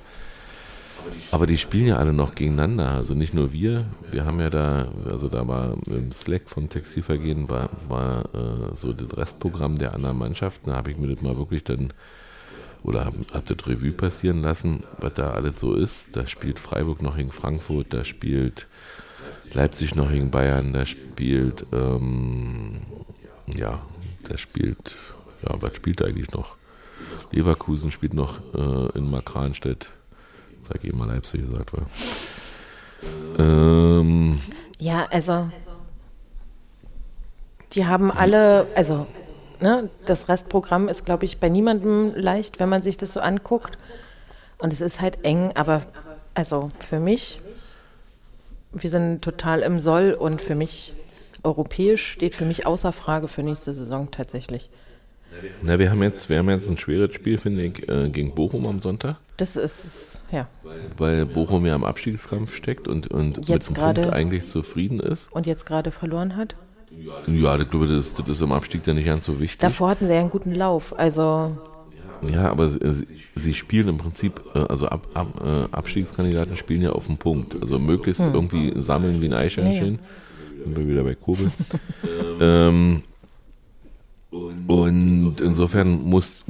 aber 1.32 1.48
die 1.48 1.58
spielen 1.58 1.88
ja 1.88 1.98
alle 1.98 2.14
noch 2.14 2.36
gegeneinander. 2.36 2.90
Also 2.92 3.14
nicht 3.14 3.34
nur 3.34 3.52
wir. 3.52 3.86
Wir 4.12 4.26
haben 4.26 4.40
ja 4.40 4.50
da, 4.50 4.88
also 5.10 5.28
da 5.28 5.48
war 5.48 5.76
im 5.88 6.12
Slack 6.12 6.44
vom 6.50 6.70
Textilvergehen 6.70 7.50
war, 7.50 7.70
war 7.88 8.26
äh, 8.34 8.76
so 8.76 8.94
das 8.94 9.16
Restprogramm 9.16 9.78
der 9.78 9.94
anderen 9.94 10.18
Mannschaften. 10.18 10.72
Da 10.72 10.78
habe 10.78 10.92
ich 10.92 10.98
mir 10.98 11.14
das 11.14 11.24
mal 11.24 11.38
wirklich 11.38 11.64
dann 11.64 11.94
oder 12.84 13.06
habe 13.06 13.18
hab 13.34 13.46
das 13.46 13.68
Revue 13.68 13.92
passieren 13.92 14.42
lassen, 14.42 14.84
was 15.00 15.14
da 15.14 15.32
alles 15.32 15.60
so 15.60 15.76
ist. 15.76 16.16
Da 16.16 16.26
spielt 16.28 16.60
Freiburg 16.60 17.02
noch 17.02 17.18
gegen 17.18 17.32
Frankfurt, 17.32 17.94
da 17.94 18.04
spielt 18.04 18.68
Leipzig 19.54 19.96
noch 19.96 20.10
gegen 20.10 20.32
Bayern, 20.32 20.74
da 20.74 20.86
spielt, 20.86 21.66
ähm, 21.74 22.82
ja, 23.48 23.82
da 24.24 24.38
spielt, 24.38 24.96
ja, 25.44 25.62
was 25.62 25.76
spielt 25.76 26.02
eigentlich 26.02 26.32
noch? 26.32 26.56
Leverkusen 27.32 27.92
spielt 27.92 28.14
noch 28.14 28.40
äh, 28.54 28.98
in 28.98 29.10
Markranstädt 29.10 29.90
Ich 30.78 30.86
eben 30.86 30.98
mal 30.98 31.08
Leipzig 31.08 31.42
gesagt 31.42 31.74
war. 31.74 31.86
Ähm, 33.40 34.40
Ja, 34.80 35.08
also 35.10 35.50
die 37.74 37.86
haben 37.86 38.12
alle, 38.12 38.68
also 38.76 39.08
ne, 39.60 39.90
das 40.06 40.28
Restprogramm 40.30 40.88
ist, 40.88 41.06
glaube 41.06 41.26
ich, 41.26 41.40
bei 41.40 41.50
niemandem 41.50 42.14
leicht, 42.16 42.60
wenn 42.60 42.70
man 42.70 42.82
sich 42.82 42.98
das 42.98 43.14
so 43.14 43.20
anguckt. 43.20 43.78
Und 44.58 44.74
es 44.74 44.82
ist 44.82 45.02
halt 45.02 45.24
eng, 45.24 45.52
aber 45.56 45.84
also 46.34 46.70
für 46.80 47.00
mich, 47.00 47.42
wir 48.72 48.90
sind 48.90 49.22
total 49.22 49.62
im 49.62 49.80
Soll 49.80 50.14
und 50.14 50.42
für 50.42 50.56
mich 50.56 50.94
europäisch 51.44 52.06
steht 52.06 52.36
für 52.36 52.46
mich 52.46 52.66
außer 52.66 52.92
Frage 52.92 53.28
für 53.28 53.44
nächste 53.44 53.74
Saison 53.74 54.12
tatsächlich. 54.12 54.70
Na, 55.63 55.80
wir 55.80 55.92
haben 55.92 56.02
jetzt, 56.04 56.30
wir 56.30 56.38
haben 56.38 56.50
jetzt 56.50 56.70
ein 56.70 56.78
schweres 56.78 57.13
Spiel, 57.13 57.38
finde 57.38 57.63
ich, 57.63 57.88
äh, 57.89 58.10
gegen 58.10 58.34
Bochum 58.36 58.65
am 58.65 58.80
Sonntag, 58.80 59.18
Das 59.38 59.56
ist, 59.56 60.22
ja. 60.32 60.48
weil 60.98 61.26
Bochum 61.26 61.65
ja 61.65 61.76
im 61.76 61.84
Abstiegskampf 61.84 62.56
steckt 62.56 62.88
und, 62.88 63.08
und 63.12 63.38
mit 63.38 63.48
Jetzt 63.48 63.70
einem 63.70 63.76
Punkt 63.76 63.98
gerade- 64.02 64.13
eigentlich 64.13 64.48
zufrieden 64.48 65.00
ist. 65.00 65.32
Und 65.32 65.48
jetzt 65.48 65.65
gerade 65.65 65.92
verloren 65.92 66.36
hat. 66.36 66.56
Ja, 67.28 67.58
ich 67.60 67.70
glaube, 67.70 67.88
das, 67.88 68.13
das 68.15 68.28
ist 68.28 68.42
im 68.42 68.52
Abstieg 68.52 68.84
dann 68.84 68.96
nicht 68.96 69.06
ganz 69.06 69.24
so 69.26 69.39
wichtig. 69.39 69.60
Davor 69.60 69.89
hatten 69.89 70.08
sie 70.08 70.13
ja 70.13 70.20
einen 70.20 70.32
guten 70.32 70.54
Lauf. 70.56 70.98
Also, 70.98 71.56
Ja, 72.28 72.50
aber 72.50 72.70
sie, 72.70 73.06
sie- 73.36 73.54
spielen 73.54 73.88
im 73.89 73.98
Prinzip, 74.00 74.42
äh, 74.56 74.60
also 74.60 74.88
Ab, 74.88 75.08
Ab, 75.13 75.39
äh, 75.42 75.74
Abstiegskandidaten 75.74 76.58
spielen 76.58 76.82
ja 76.82 76.92
auf 76.92 77.06
den 77.08 77.18
Punkt. 77.18 77.56
Also 77.62 77.78
möglichst 77.80 78.20
irgendwie 78.22 78.74
sammeln 78.82 79.22
wie 79.22 79.28
ein 79.28 79.34
Eichhörnchen. 79.34 80.00
Sind 80.65 80.78
wir 80.78 80.88
wieder 80.88 81.04
bei 81.04 81.15
Kurbel. 81.15 81.50
ähm, 82.42 83.04
und 84.32 85.42
insofern 85.42 86.04
musst, 86.04 86.44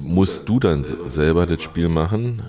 musst 0.00 0.48
du 0.48 0.60
dann 0.60 0.84
selber 1.08 1.46
das 1.46 1.62
Spiel 1.62 1.88
machen. 1.88 2.42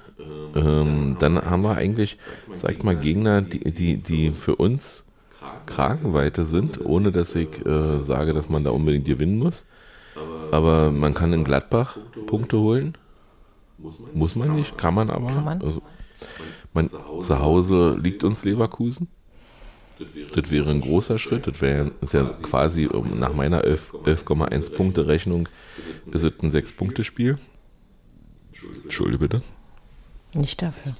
Ähm, 0.55 1.15
dann 1.19 1.41
haben 1.41 1.63
wir 1.63 1.75
eigentlich, 1.75 2.17
sag 2.57 2.71
ich 2.71 2.83
mal, 2.83 2.95
Gegner, 2.95 3.41
die, 3.41 3.71
die, 3.71 3.97
die 3.97 4.31
für 4.31 4.55
uns 4.55 5.03
Kragenweite 5.65 6.45
sind, 6.45 6.83
ohne 6.85 7.11
dass 7.11 7.35
ich 7.35 7.65
äh, 7.65 8.03
sage, 8.03 8.33
dass 8.33 8.49
man 8.49 8.63
da 8.63 8.71
unbedingt 8.71 9.05
gewinnen 9.05 9.39
muss. 9.39 9.65
Aber 10.51 10.91
man 10.91 11.13
kann 11.13 11.33
in 11.33 11.43
Gladbach 11.43 11.97
Punkte 12.27 12.59
holen. 12.59 12.97
Muss 14.13 14.35
man 14.35 14.55
nicht, 14.55 14.77
kann 14.77 14.93
man 14.93 15.09
aber. 15.09 15.31
Kann 15.31 15.43
man. 15.43 15.61
Also, 15.61 15.81
man, 16.73 16.87
zu 16.87 17.39
Hause 17.39 17.97
liegt 17.99 18.23
uns 18.23 18.43
Leverkusen. 18.43 19.07
Das 20.33 20.51
wäre 20.51 20.69
ein 20.69 20.81
großer 20.81 21.19
Schritt. 21.19 21.47
Das 21.47 21.61
wäre 21.61 21.91
ist 22.01 22.13
ja 22.13 22.23
quasi 22.41 22.87
um, 22.87 23.19
nach 23.19 23.33
meiner 23.33 23.63
11 23.63 23.93
11,1 24.05 24.71
Punkte 24.71 25.07
Rechnung 25.07 25.47
ist 26.11 26.23
es 26.23 26.41
ein 26.41 26.51
6-Punkte-Spiel. 26.51 27.37
Entschuldige 28.83 29.19
bitte. 29.19 29.41
nicht 30.33 30.61
dafür. 30.61 30.93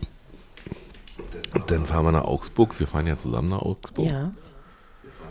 Dann 1.67 1.86
fahren 1.86 2.06
wir 2.06 2.12
nach 2.12 2.25
Augsburg. 2.25 2.79
Wir 2.79 2.88
fahren 2.88 3.08
ja 3.08 3.17
zusammen 3.17 3.49
nach 3.49 3.62
Augsburg. 3.62 4.10
Ja. 4.10 4.34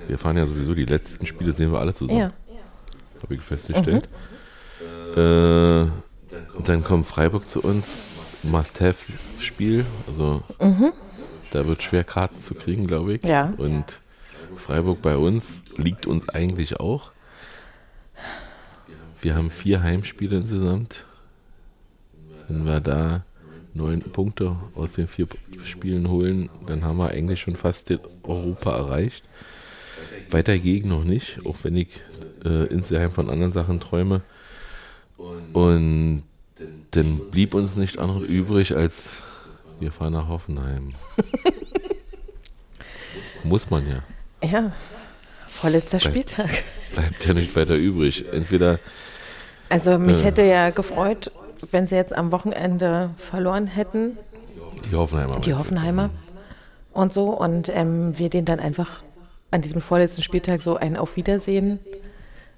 Wir 0.07 0.19
fahren 0.19 0.37
ja 0.37 0.47
sowieso 0.47 0.75
die 0.75 0.85
letzten 0.85 1.27
Spiele, 1.27 1.53
sehen 1.53 1.73
wir 1.73 1.81
alle 1.81 1.95
zusammen. 1.95 2.19
Ja. 2.19 2.33
habe 3.23 3.35
ich 3.35 3.41
festgestellt. 3.41 4.09
Äh, 5.17 5.87
dann 6.65 6.85
kommt 6.85 7.07
Freiburg 7.07 7.49
zu 7.49 7.61
uns. 7.63 8.43
Must-have-Spiel. 8.45 9.85
Also 10.09 10.43
da 11.53 11.67
wird 11.67 11.83
schwer 11.83 12.05
Karten 12.05 12.41
zu 12.41 12.55
kriegen, 12.55 12.87
glaube 12.87 13.15
ich. 13.15 13.25
Ja. 13.25 13.53
Und 13.59 13.85
Freiburg 14.57 15.03
bei 15.03 15.17
uns 15.17 15.63
liegt 15.77 16.07
uns 16.07 16.29
eigentlich 16.29 16.81
auch. 16.81 17.13
Wir 19.21 19.37
haben 19.37 19.51
vier 19.51 19.83
Heimspiele 19.83 20.37
insgesamt. 20.37 21.07
Wenn 22.49 22.65
wir 22.65 22.81
da 22.81 23.25
neun 23.75 24.01
Punkte 24.01 24.57
aus 24.75 24.93
den 24.93 25.09
vier 25.09 25.29
Spielen 25.65 26.09
holen, 26.09 26.51
dann 26.67 26.85
haben 26.85 26.99
wir 26.99 27.11
eigentlich 27.11 27.41
schon 27.41 27.57
fast 27.57 27.91
den 27.91 28.01
Europa 28.23 28.77
erreicht. 28.77 29.25
Weiter 30.31 30.59
gegen 30.59 30.89
noch 30.89 31.05
nicht, 31.05 31.41
auch 31.45 31.57
wenn 31.63 31.77
ich 31.77 32.03
äh, 32.45 32.67
insgeheim 32.67 33.13
von 33.13 33.31
anderen 33.31 33.53
Sachen 33.53 33.79
träume. 33.81 34.23
Und 35.53 36.25
dann 36.91 37.21
blieb 37.31 37.55
uns 37.55 37.77
nicht 37.77 37.99
anderes 37.99 38.29
übrig, 38.29 38.77
als 38.77 39.23
wir 39.83 39.93
fahren 39.93 40.15
nach 40.15 40.29
Hoffenheim. 40.29 40.95
Muss 43.45 43.71
man 43.71 43.85
ja. 43.89 44.03
Ja. 44.49 44.73
Vorletzter 45.47 45.99
Bei- 45.99 46.05
Spieltag. 46.05 46.51
Bleibt 46.95 47.27
ja 47.27 47.35
nicht 47.35 47.55
weiter 47.57 47.75
übrig. 47.75 48.25
Entweder 48.33 48.79
Also 49.69 49.99
mich 49.99 50.21
Ja. 50.21 50.27
hätte 50.27 50.43
ja 50.43 50.71
gefreut, 50.71 51.31
wenn 51.71 51.87
sie 51.87 51.97
jetzt 51.97 52.15
am 52.15 52.33
Wochenende 52.33 53.11
verloren 53.17 53.67
hätten, 53.67 54.19
die 54.91 54.95
Hoffenheimer. 54.97 55.41
die 55.41 55.55
Hoffenheimer 55.55 56.11
und 56.93 57.13
so, 57.13 57.31
und 57.31 57.69
ähm, 57.71 58.19
wir 58.19 58.29
den 58.31 58.45
dann 58.45 58.61
einfach 58.61 59.03
an 59.51 59.61
diesem 59.63 59.81
vorletzten 59.81 60.23
Spieltag 60.23 60.61
so 60.63 60.77
ein 60.77 60.97
Auf 60.97 61.17
Wiedersehen 61.17 61.79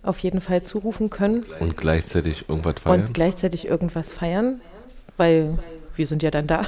auf 0.03 0.19
jeden 0.21 0.41
Fall 0.41 0.63
zurufen 0.63 1.11
können 1.11 1.45
Und 1.61 1.77
gleichzeitig 1.77 2.49
irgendwas 2.49 2.75
feiern. 2.83 3.01
und 3.03 3.15
gleichzeitig 3.15 3.67
irgendwas 3.69 4.13
feiern, 4.13 4.61
weil 5.17 5.59
wir 5.95 6.07
sind 6.07 6.23
ja 6.23 6.31
dann 6.31 6.47
da 6.47 6.63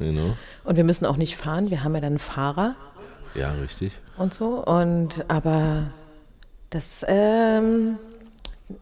Genau. 0.00 0.36
und 0.64 0.76
wir 0.76 0.84
müssen 0.84 1.06
auch 1.06 1.16
nicht 1.16 1.36
fahren, 1.36 1.70
wir 1.70 1.84
haben 1.84 1.94
ja 1.94 2.00
dann 2.00 2.12
einen 2.14 2.18
Fahrer 2.18 2.74
Ja, 3.34 3.52
richtig. 3.52 3.92
und 4.18 4.34
so. 4.34 4.64
Und 4.64 5.24
aber 5.28 5.92
das, 6.70 7.04
ähm, 7.06 7.96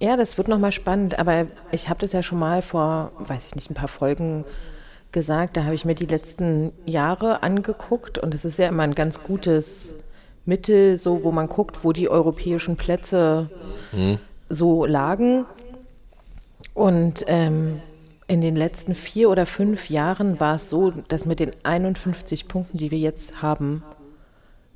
ja, 0.00 0.16
das 0.16 0.38
wird 0.38 0.48
nochmal 0.48 0.72
spannend. 0.72 1.18
Aber 1.18 1.46
ich 1.72 1.88
habe 1.88 2.00
das 2.00 2.12
ja 2.12 2.22
schon 2.22 2.38
mal 2.38 2.62
vor, 2.62 3.12
weiß 3.18 3.46
ich 3.48 3.54
nicht, 3.54 3.70
ein 3.70 3.74
paar 3.74 3.88
Folgen 3.88 4.44
gesagt. 5.12 5.56
Da 5.56 5.64
habe 5.64 5.74
ich 5.74 5.84
mir 5.84 5.94
die 5.94 6.06
letzten 6.06 6.72
Jahre 6.86 7.42
angeguckt 7.42 8.18
und 8.18 8.34
es 8.34 8.44
ist 8.44 8.58
ja 8.58 8.68
immer 8.68 8.82
ein 8.84 8.94
ganz 8.94 9.22
gutes 9.22 9.94
Mittel, 10.44 10.96
so 10.96 11.24
wo 11.24 11.32
man 11.32 11.48
guckt, 11.48 11.82
wo 11.84 11.92
die 11.92 12.08
europäischen 12.10 12.76
Plätze 12.76 13.50
so 14.48 14.84
lagen. 14.86 15.46
Und 16.74 17.24
ähm, 17.26 17.80
in 18.28 18.42
den 18.42 18.56
letzten 18.56 18.94
vier 18.94 19.30
oder 19.30 19.46
fünf 19.46 19.88
Jahren 19.88 20.38
war 20.38 20.56
es 20.56 20.68
so, 20.68 20.90
dass 20.90 21.24
mit 21.24 21.40
den 21.40 21.50
51 21.64 22.46
Punkten, 22.46 22.76
die 22.76 22.90
wir 22.90 22.98
jetzt 22.98 23.40
haben, 23.40 23.82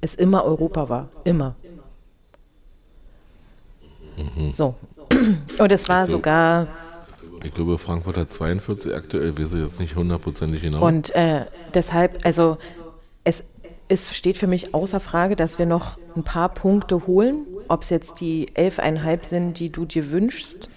es 0.00 0.14
immer 0.14 0.44
Europa 0.44 0.88
war. 0.88 1.08
Immer. 1.24 1.54
So. 4.50 4.74
Und 5.58 5.70
es 5.72 5.88
war 5.88 6.06
sogar, 6.06 6.66
Ich 7.44 7.52
glaube, 7.52 7.78
Frankfurt 7.78 8.16
hat 8.16 8.32
42 8.32 8.94
aktuell, 8.94 9.36
wir 9.36 9.46
sind 9.46 9.64
jetzt 9.64 9.80
nicht 9.80 9.96
hundertprozentig 9.96 10.62
genau. 10.62 10.86
und 10.86 11.14
äh, 11.14 11.44
deshalb, 11.74 12.24
also 12.24 12.56
es, 13.24 13.44
es 13.88 14.14
steht 14.14 14.38
für 14.38 14.46
mich 14.46 14.74
außer 14.74 15.00
Frage, 15.00 15.36
dass 15.36 15.58
wir 15.58 15.66
noch 15.66 15.98
ein 16.16 16.24
paar 16.24 16.48
Punkte 16.48 17.06
holen. 17.06 17.46
Ob 17.68 17.82
es 17.82 17.90
jetzt 17.90 18.20
die 18.20 18.48
11,5 18.54 19.24
sind, 19.24 19.58
die 19.58 19.70
du 19.70 19.84
dir 19.84 20.10
wünschst, 20.10 20.68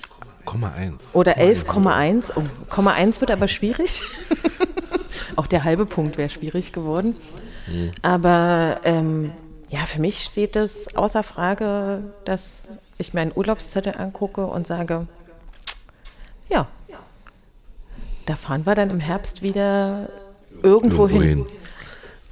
Komma 0.45 0.71
1. 0.73 1.13
oder 1.13 1.38
11,1. 1.38 2.34
Oh, 2.36 2.43
Komma 2.69 2.93
1 2.93 3.21
wird 3.21 3.31
aber 3.31 3.47
schwierig. 3.47 4.03
Auch 5.36 5.47
der 5.47 5.63
halbe 5.63 5.86
Punkt 5.86 6.17
wäre 6.17 6.29
schwierig 6.29 6.71
geworden. 6.71 7.15
Aber 8.01 8.79
ähm, 8.84 9.31
ja, 9.69 9.86
für 9.86 9.99
mich 9.99 10.19
steht 10.19 10.55
es 10.55 10.95
außer 10.95 11.23
Frage, 11.23 12.13
dass 12.23 12.67
ich 12.97 13.13
mir 13.13 13.21
einen 13.21 13.31
Urlaubszettel 13.36 13.97
angucke 13.97 14.45
und 14.45 14.67
sage, 14.67 15.08
ja, 16.49 16.67
da 18.25 18.36
fahren 18.36 18.65
wir 18.65 18.75
dann 18.75 18.89
im 18.89 18.99
Herbst 18.99 19.41
wieder 19.41 20.10
irgendwo 20.62 21.08
hin. 21.10 21.45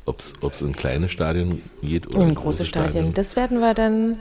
Ob 0.05 0.19
es 0.19 0.61
in 0.61 0.73
kleine 0.73 1.09
Stadien 1.09 1.61
geht 1.81 2.07
oder 2.07 2.25
In 2.25 2.35
große 2.35 2.65
Stadien. 2.65 3.13
Das 3.13 3.35
werden 3.35 3.59
wir 3.59 3.73
dann, 3.73 4.19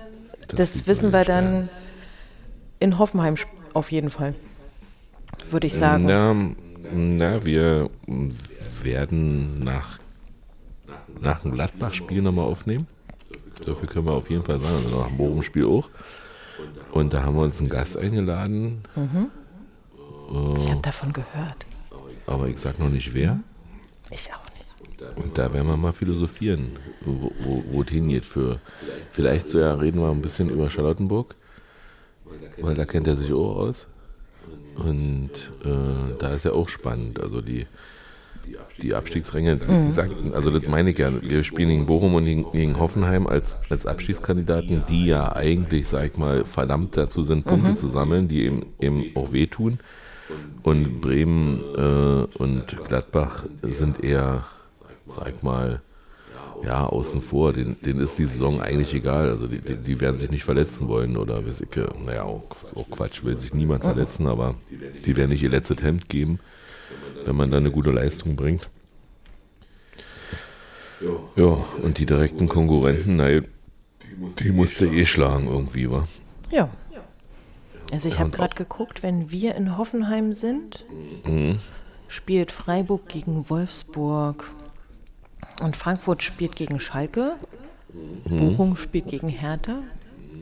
Das 0.49 0.73
das, 0.73 0.87
wissen 0.87 1.13
wir 1.13 1.25
dann 1.25 1.69
in 2.79 2.99
Hoffenheim 2.99 3.37
auf 3.75 3.91
jeden 3.93 4.11
Fall, 4.11 4.35
würde 5.51 5.67
ich 5.67 5.75
sagen. 5.75 6.05
Na, 6.07 6.35
na, 6.93 7.45
wir 7.45 7.91
werden 8.83 9.63
nach, 9.65 9.99
nach 11.21 11.41
dem 11.43 11.53
Gladbach-Spiel 11.53 12.23
nochmal 12.23 12.47
aufnehmen. 12.47 12.87
Dafür 13.65 13.89
können 13.89 14.07
wir 14.07 14.13
auf 14.15 14.29
jeden 14.31 14.45
Fall 14.45 14.59
sagen, 14.59 14.75
also 14.75 14.99
nach 15.01 15.09
dem 15.09 15.17
Bochum-Spiel 15.19 15.67
auch. 15.67 15.89
Und 16.93 17.13
da 17.13 17.23
haben 17.23 17.37
wir 17.37 17.43
uns 17.43 17.59
einen 17.61 17.69
Gast 17.69 17.97
eingeladen, 17.97 18.83
Ich 20.59 20.71
habe 20.71 20.81
davon 20.83 21.13
gehört. 21.13 21.67
aber 22.27 22.49
ich 22.49 22.59
sag 22.59 22.79
noch 22.79 22.89
nicht 22.89 23.15
wer. 23.15 23.41
Ich 24.11 24.29
auch 24.33 24.43
nicht. 24.51 25.17
Und 25.17 25.37
da 25.39 25.53
werden 25.53 25.67
wir 25.67 25.77
mal 25.77 25.93
philosophieren, 25.93 26.73
wo 27.05 27.83
es 27.83 27.89
hingeht 27.91 28.25
für. 28.25 28.61
Vielleicht 29.11 29.49
so 29.49 29.59
ja, 29.61 29.75
reden 29.75 30.01
wir 30.01 30.11
ein 30.11 30.23
bisschen 30.23 30.49
über 30.51 30.71
Charlottenburg, 30.71 31.35
weil 32.61 32.75
da 32.75 32.85
kennt 32.85 33.07
er 33.07 33.17
sich 33.17 33.33
auch 33.33 33.57
aus. 33.57 33.87
Und 34.77 35.31
äh, 35.65 36.15
da 36.19 36.31
ist 36.31 36.45
ja 36.45 36.53
auch 36.53 36.69
spannend. 36.69 37.21
Also 37.21 37.41
die, 37.41 37.67
die 38.81 38.95
Abstiegsränge, 38.95 39.61
wie 39.61 39.87
gesagt, 39.87 40.13
also 40.33 40.51
das 40.51 40.67
meine 40.67 40.91
ich 40.91 40.99
ja, 40.99 41.11
wir 41.23 41.45
spielen 41.45 41.69
gegen 41.69 41.87
Bochum 41.87 42.15
und 42.15 42.25
gegen, 42.25 42.51
gegen 42.53 42.79
Hoffenheim 42.79 43.27
als, 43.27 43.59
als 43.69 43.87
Abstiegskandidaten, 43.87 44.85
die 44.89 45.07
ja 45.07 45.35
eigentlich, 45.35 45.89
sag 45.89 46.07
ich 46.07 46.17
mal, 46.17 46.45
verdammt 46.45 46.97
dazu 46.97 47.23
sind, 47.23 47.45
Punkte 47.45 47.77
zu 47.77 47.89
sammeln, 47.89 48.29
die 48.29 48.45
eben, 48.45 48.67
eben 48.81 49.05
auch 49.15 49.33
wehtun. 49.33 49.79
Und 50.63 51.01
Bremen 51.01 51.63
äh, 51.77 52.39
und 52.39 52.79
Gladbach 52.87 53.45
sind 53.63 54.03
eher, 54.03 54.47
sag 55.07 55.43
mal, 55.43 55.83
ja, 56.65 56.85
außen 56.85 57.23
vor. 57.23 57.53
Den, 57.53 57.77
denen 57.85 58.01
ist 58.01 58.19
die 58.19 58.27
Saison 58.27 58.61
eigentlich 58.61 58.95
egal. 58.95 59.31
Also 59.31 59.47
die, 59.47 59.61
die, 59.61 59.77
die 59.77 60.01
werden 60.01 60.19
sich 60.19 60.31
nicht 60.31 60.45
verletzen 60.45 60.89
wollen 60.89 61.17
oder 61.17 61.45
weiß 61.47 61.61
ich, 61.61 61.69
naja, 62.05 62.25
auch, 62.25 62.45
auch 62.75 62.91
Quatsch, 62.91 63.25
will 63.25 63.37
sich 63.37 63.55
niemand 63.55 63.83
verletzen, 63.83 64.27
aber 64.27 64.55
die 65.05 65.17
werden 65.17 65.31
nicht 65.31 65.43
ihr 65.43 65.51
letztes 65.51 65.83
Hemd 65.83 66.09
geben, 66.09 66.39
wenn 67.25 67.37
man 67.37 67.51
da 67.51 67.57
eine 67.57 67.71
gute 67.71 67.91
Leistung 67.91 68.37
bringt. 68.37 68.69
Ja, 71.35 71.59
und 71.83 71.99
die 71.99 72.07
direkten 72.07 72.49
Konkurrenten, 72.49 73.17
naja, 73.17 73.41
die 74.39 74.53
musste 74.53 74.87
eh 74.87 75.05
schlagen 75.05 75.49
irgendwie, 75.49 75.91
wa? 75.91 76.07
Ja. 76.51 76.69
Also 77.91 78.09
ich 78.09 78.19
habe 78.19 78.31
gerade 78.31 78.55
geguckt, 78.55 79.03
wenn 79.03 79.31
wir 79.31 79.55
in 79.55 79.77
Hoffenheim 79.77 80.33
sind, 80.33 80.87
mhm. 81.25 81.59
spielt 82.09 82.51
Freiburg 82.51 83.07
gegen 83.09 83.51
Wolfsburg 83.51 84.51
und 85.63 85.77
Frankfurt 85.77 86.23
spielt 86.23 86.57
gegen 86.57 86.81
Schalke, 86.81 87.37
mhm. 88.29 88.39
Bochum 88.39 88.77
spielt 88.77 89.07
gegen 89.07 89.29
Hertha. 89.29 89.83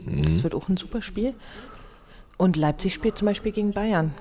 Mhm. 0.04 0.24
Das 0.24 0.42
wird 0.42 0.54
auch 0.54 0.68
ein 0.68 0.76
super 0.76 1.02
Spiel. 1.02 1.34
Und 2.36 2.56
Leipzig 2.56 2.94
spielt 2.94 3.18
zum 3.18 3.26
Beispiel 3.26 3.52
gegen 3.52 3.72
Bayern. 3.72 4.14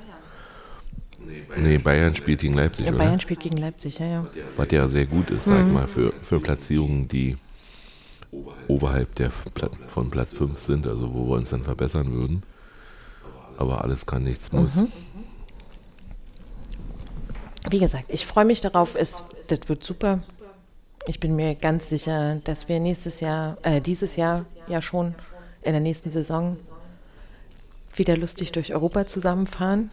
Nee, 1.55 1.77
Bayern 1.77 2.15
spielt 2.15 2.41
gegen 2.41 2.53
Leipzig, 2.53 2.85
ja, 2.85 2.91
oder? 2.91 3.03
Bayern 3.03 3.19
spielt 3.19 3.39
gegen 3.39 3.57
Leipzig, 3.57 3.99
ja, 3.99 4.05
ja. 4.07 4.27
Was 4.57 4.67
ja 4.71 4.87
sehr 4.87 5.05
gut 5.05 5.31
ist, 5.31 5.45
sag 5.45 5.59
ich 5.59 5.65
mhm. 5.65 5.73
mal, 5.73 5.87
für, 5.87 6.13
für 6.21 6.39
Platzierungen, 6.39 7.07
die 7.07 7.37
oberhalb 8.67 9.15
der 9.15 9.31
von 9.31 10.09
Platz 10.09 10.33
5 10.33 10.59
sind, 10.59 10.87
also 10.87 11.13
wo 11.13 11.27
wir 11.29 11.35
uns 11.35 11.49
dann 11.49 11.63
verbessern 11.63 12.11
würden. 12.11 12.43
Aber 13.57 13.83
alles 13.83 14.05
kann, 14.05 14.23
nichts 14.23 14.51
muss. 14.51 14.75
Mhm. 14.75 14.87
Wie 17.69 17.79
gesagt, 17.79 18.05
ich 18.07 18.25
freue 18.25 18.45
mich 18.45 18.61
darauf. 18.61 18.95
Es, 18.95 19.23
das 19.47 19.67
wird 19.67 19.83
super. 19.83 20.21
Ich 21.09 21.19
bin 21.19 21.35
mir 21.35 21.55
ganz 21.55 21.89
sicher, 21.89 22.35
dass 22.43 22.69
wir 22.69 22.79
nächstes 22.79 23.19
Jahr, 23.19 23.57
äh, 23.63 23.81
dieses 23.81 24.15
Jahr 24.15 24.45
ja 24.67 24.79
schon 24.79 25.15
in 25.63 25.71
der 25.71 25.81
nächsten 25.81 26.11
Saison 26.11 26.55
wieder 27.95 28.15
lustig 28.15 28.51
durch 28.51 28.75
Europa 28.75 29.07
zusammenfahren. 29.07 29.89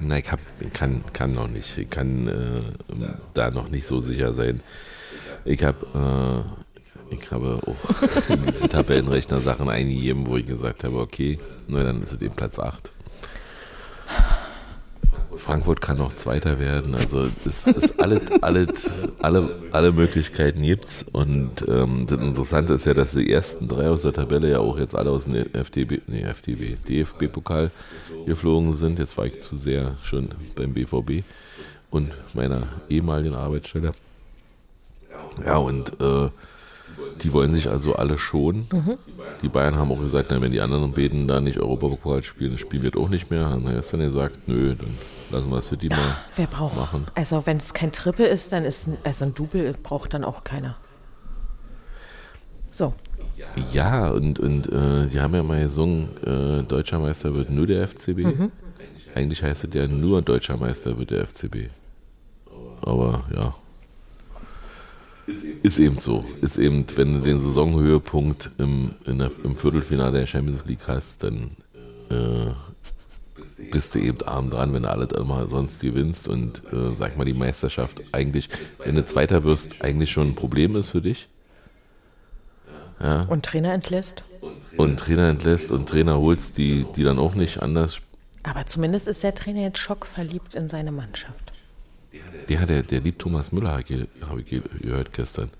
Nein, 0.00 0.18
ich 0.24 0.32
hab, 0.32 0.40
kann, 0.74 1.04
kann 1.12 1.34
noch 1.34 1.46
nicht. 1.46 1.78
Ich 1.78 1.88
kann 1.88 2.26
äh, 2.26 3.04
da 3.34 3.52
noch 3.52 3.68
nicht 3.68 3.86
so 3.86 4.00
sicher 4.00 4.34
sein. 4.34 4.60
Ich 5.44 5.62
habe 5.62 6.44
äh, 7.08 7.14
ich 7.14 7.30
habe 7.30 7.60
auch 7.64 8.28
in 8.28 8.44
diesen 8.44 8.68
Tabellenrechner 8.70 9.38
Sachen 9.38 9.68
eingegeben, 9.68 10.26
wo 10.26 10.36
ich 10.36 10.46
gesagt 10.46 10.82
habe, 10.82 10.98
okay, 10.98 11.38
nur 11.68 11.84
dann 11.84 12.02
ist 12.02 12.12
es 12.12 12.22
eben 12.22 12.34
Platz 12.34 12.58
8. 12.58 12.90
Frankfurt 15.44 15.80
kann 15.80 15.98
noch 15.98 16.14
Zweiter 16.14 16.60
werden. 16.60 16.94
Also 16.94 17.26
es 17.44 17.66
ist 17.66 18.00
alles, 18.00 18.20
alles, 18.42 18.90
alle, 19.18 19.56
alle 19.72 19.92
Möglichkeiten 19.92 20.62
gibt's. 20.62 21.04
Und 21.10 21.68
ähm, 21.68 22.06
das 22.06 22.20
Interessante 22.20 22.74
ist 22.74 22.84
ja, 22.84 22.94
dass 22.94 23.10
die 23.12 23.28
ersten 23.28 23.66
drei 23.66 23.88
aus 23.88 24.02
der 24.02 24.12
Tabelle 24.12 24.48
ja 24.48 24.60
auch 24.60 24.78
jetzt 24.78 24.94
alle 24.94 25.10
aus 25.10 25.24
dem 25.24 25.34
FDB, 25.52 26.00
nee, 26.06 26.22
FDB, 26.22 26.76
DFB-Pokal 26.88 27.72
geflogen 28.24 28.74
sind. 28.74 29.00
Jetzt 29.00 29.18
war 29.18 29.26
ich 29.26 29.40
zu 29.40 29.56
sehr 29.56 29.96
schon 30.04 30.28
beim 30.54 30.74
BVB 30.74 31.24
und 31.90 32.12
meiner 32.34 32.62
ehemaligen 32.88 33.34
Arbeitsstelle. 33.34 33.94
Ja, 35.44 35.56
und 35.56 36.00
äh, 36.00 36.30
die 37.22 37.32
wollen 37.32 37.54
sich 37.54 37.68
also 37.68 37.94
alle 37.94 38.18
schonen. 38.18 38.66
Mhm. 38.72 38.98
Die 39.42 39.48
Bayern 39.48 39.76
haben 39.76 39.92
auch 39.92 40.00
gesagt, 40.00 40.28
na, 40.30 40.40
wenn 40.40 40.52
die 40.52 40.60
anderen 40.60 40.92
Beten 40.92 41.28
da 41.28 41.40
nicht 41.40 41.58
Europapokal 41.58 42.22
spielen, 42.22 42.52
das 42.52 42.60
Spiel 42.60 42.82
wird 42.82 42.96
auch 42.96 43.08
nicht 43.08 43.30
mehr. 43.30 43.52
Und 43.54 43.66
er 43.66 43.78
ist 43.78 43.92
dann 43.92 44.00
gesagt, 44.00 44.48
nö, 44.48 44.74
dann 44.74 44.88
lassen 45.30 45.50
wir 45.50 45.58
es 45.58 45.68
für 45.68 45.76
die 45.76 45.88
mal 45.88 46.18
wer 46.36 46.46
braucht, 46.46 46.76
machen. 46.76 47.06
Also 47.14 47.46
wenn 47.46 47.56
es 47.56 47.74
kein 47.74 47.92
Triple 47.92 48.26
ist, 48.26 48.52
dann 48.52 48.64
ist 48.64 48.88
also 49.04 49.24
ein 49.24 49.34
Double 49.34 49.74
braucht 49.82 50.14
dann 50.14 50.24
auch 50.24 50.44
keiner. 50.44 50.76
So. 52.70 52.94
Ja, 53.72 54.10
und, 54.10 54.38
und 54.38 54.72
äh, 54.72 55.08
die 55.08 55.20
haben 55.20 55.34
ja 55.34 55.42
mal 55.42 55.62
gesungen, 55.62 56.08
äh, 56.24 56.62
Deutscher 56.62 56.98
Meister 56.98 57.34
wird 57.34 57.50
nur 57.50 57.66
der 57.66 57.86
FCB. 57.86 58.18
Mhm. 58.18 58.52
Eigentlich 59.14 59.42
heißt 59.42 59.64
es 59.64 59.74
ja 59.74 59.86
nur 59.86 60.22
Deutscher 60.22 60.56
Meister 60.56 60.98
wird 60.98 61.10
der 61.10 61.26
FCB. 61.26 61.68
Aber 62.80 63.24
ja, 63.34 63.54
ist 65.62 65.78
eben 65.78 65.98
so. 65.98 66.24
Ist 66.40 66.58
eben, 66.58 66.84
wenn 66.96 67.14
du 67.14 67.20
den 67.20 67.40
Saisonhöhepunkt 67.40 68.50
im, 68.58 68.94
der, 69.06 69.30
im 69.44 69.56
Viertelfinale 69.56 70.20
der 70.20 70.26
Champions 70.26 70.64
League 70.66 70.86
hast, 70.86 71.22
dann 71.22 71.56
äh, 72.10 72.52
bist 73.70 73.94
du 73.94 73.98
eben 73.98 74.22
arm 74.22 74.50
dran, 74.50 74.72
wenn 74.74 74.82
du 74.82 74.90
alles 74.90 75.12
immer 75.12 75.48
sonst 75.48 75.80
gewinnst 75.80 76.28
und 76.28 76.62
äh, 76.72 76.94
sag 76.98 77.16
mal 77.16 77.24
die 77.24 77.34
Meisterschaft 77.34 78.02
eigentlich, 78.12 78.48
wenn 78.84 78.94
du 78.94 79.04
Zweiter 79.04 79.44
wirst, 79.44 79.82
eigentlich 79.82 80.10
schon 80.10 80.28
ein 80.28 80.34
Problem 80.34 80.76
ist 80.76 80.90
für 80.90 81.00
dich. 81.00 81.28
Ja. 83.00 83.22
Und 83.22 83.44
Trainer 83.44 83.72
entlässt. 83.72 84.24
Und 84.76 84.98
Trainer 84.98 85.28
entlässt 85.28 85.70
und 85.70 85.88
Trainer 85.88 86.18
holst, 86.18 86.56
die, 86.56 86.86
die 86.96 87.02
dann 87.02 87.18
auch 87.18 87.34
nicht 87.34 87.62
anders. 87.62 87.98
Aber 88.42 88.66
zumindest 88.66 89.08
ist 89.08 89.22
der 89.22 89.34
Trainer 89.34 89.62
jetzt 89.62 89.78
schockverliebt 89.78 90.54
in 90.54 90.68
seine 90.68 90.92
Mannschaft. 90.92 91.51
Ja, 92.48 92.66
der, 92.66 92.82
der 92.82 93.00
liebt 93.00 93.20
Thomas 93.20 93.52
Müller, 93.52 93.70
habe 93.72 94.40
ich 94.40 94.62
gehört 94.80 95.12
gestern. 95.12 95.50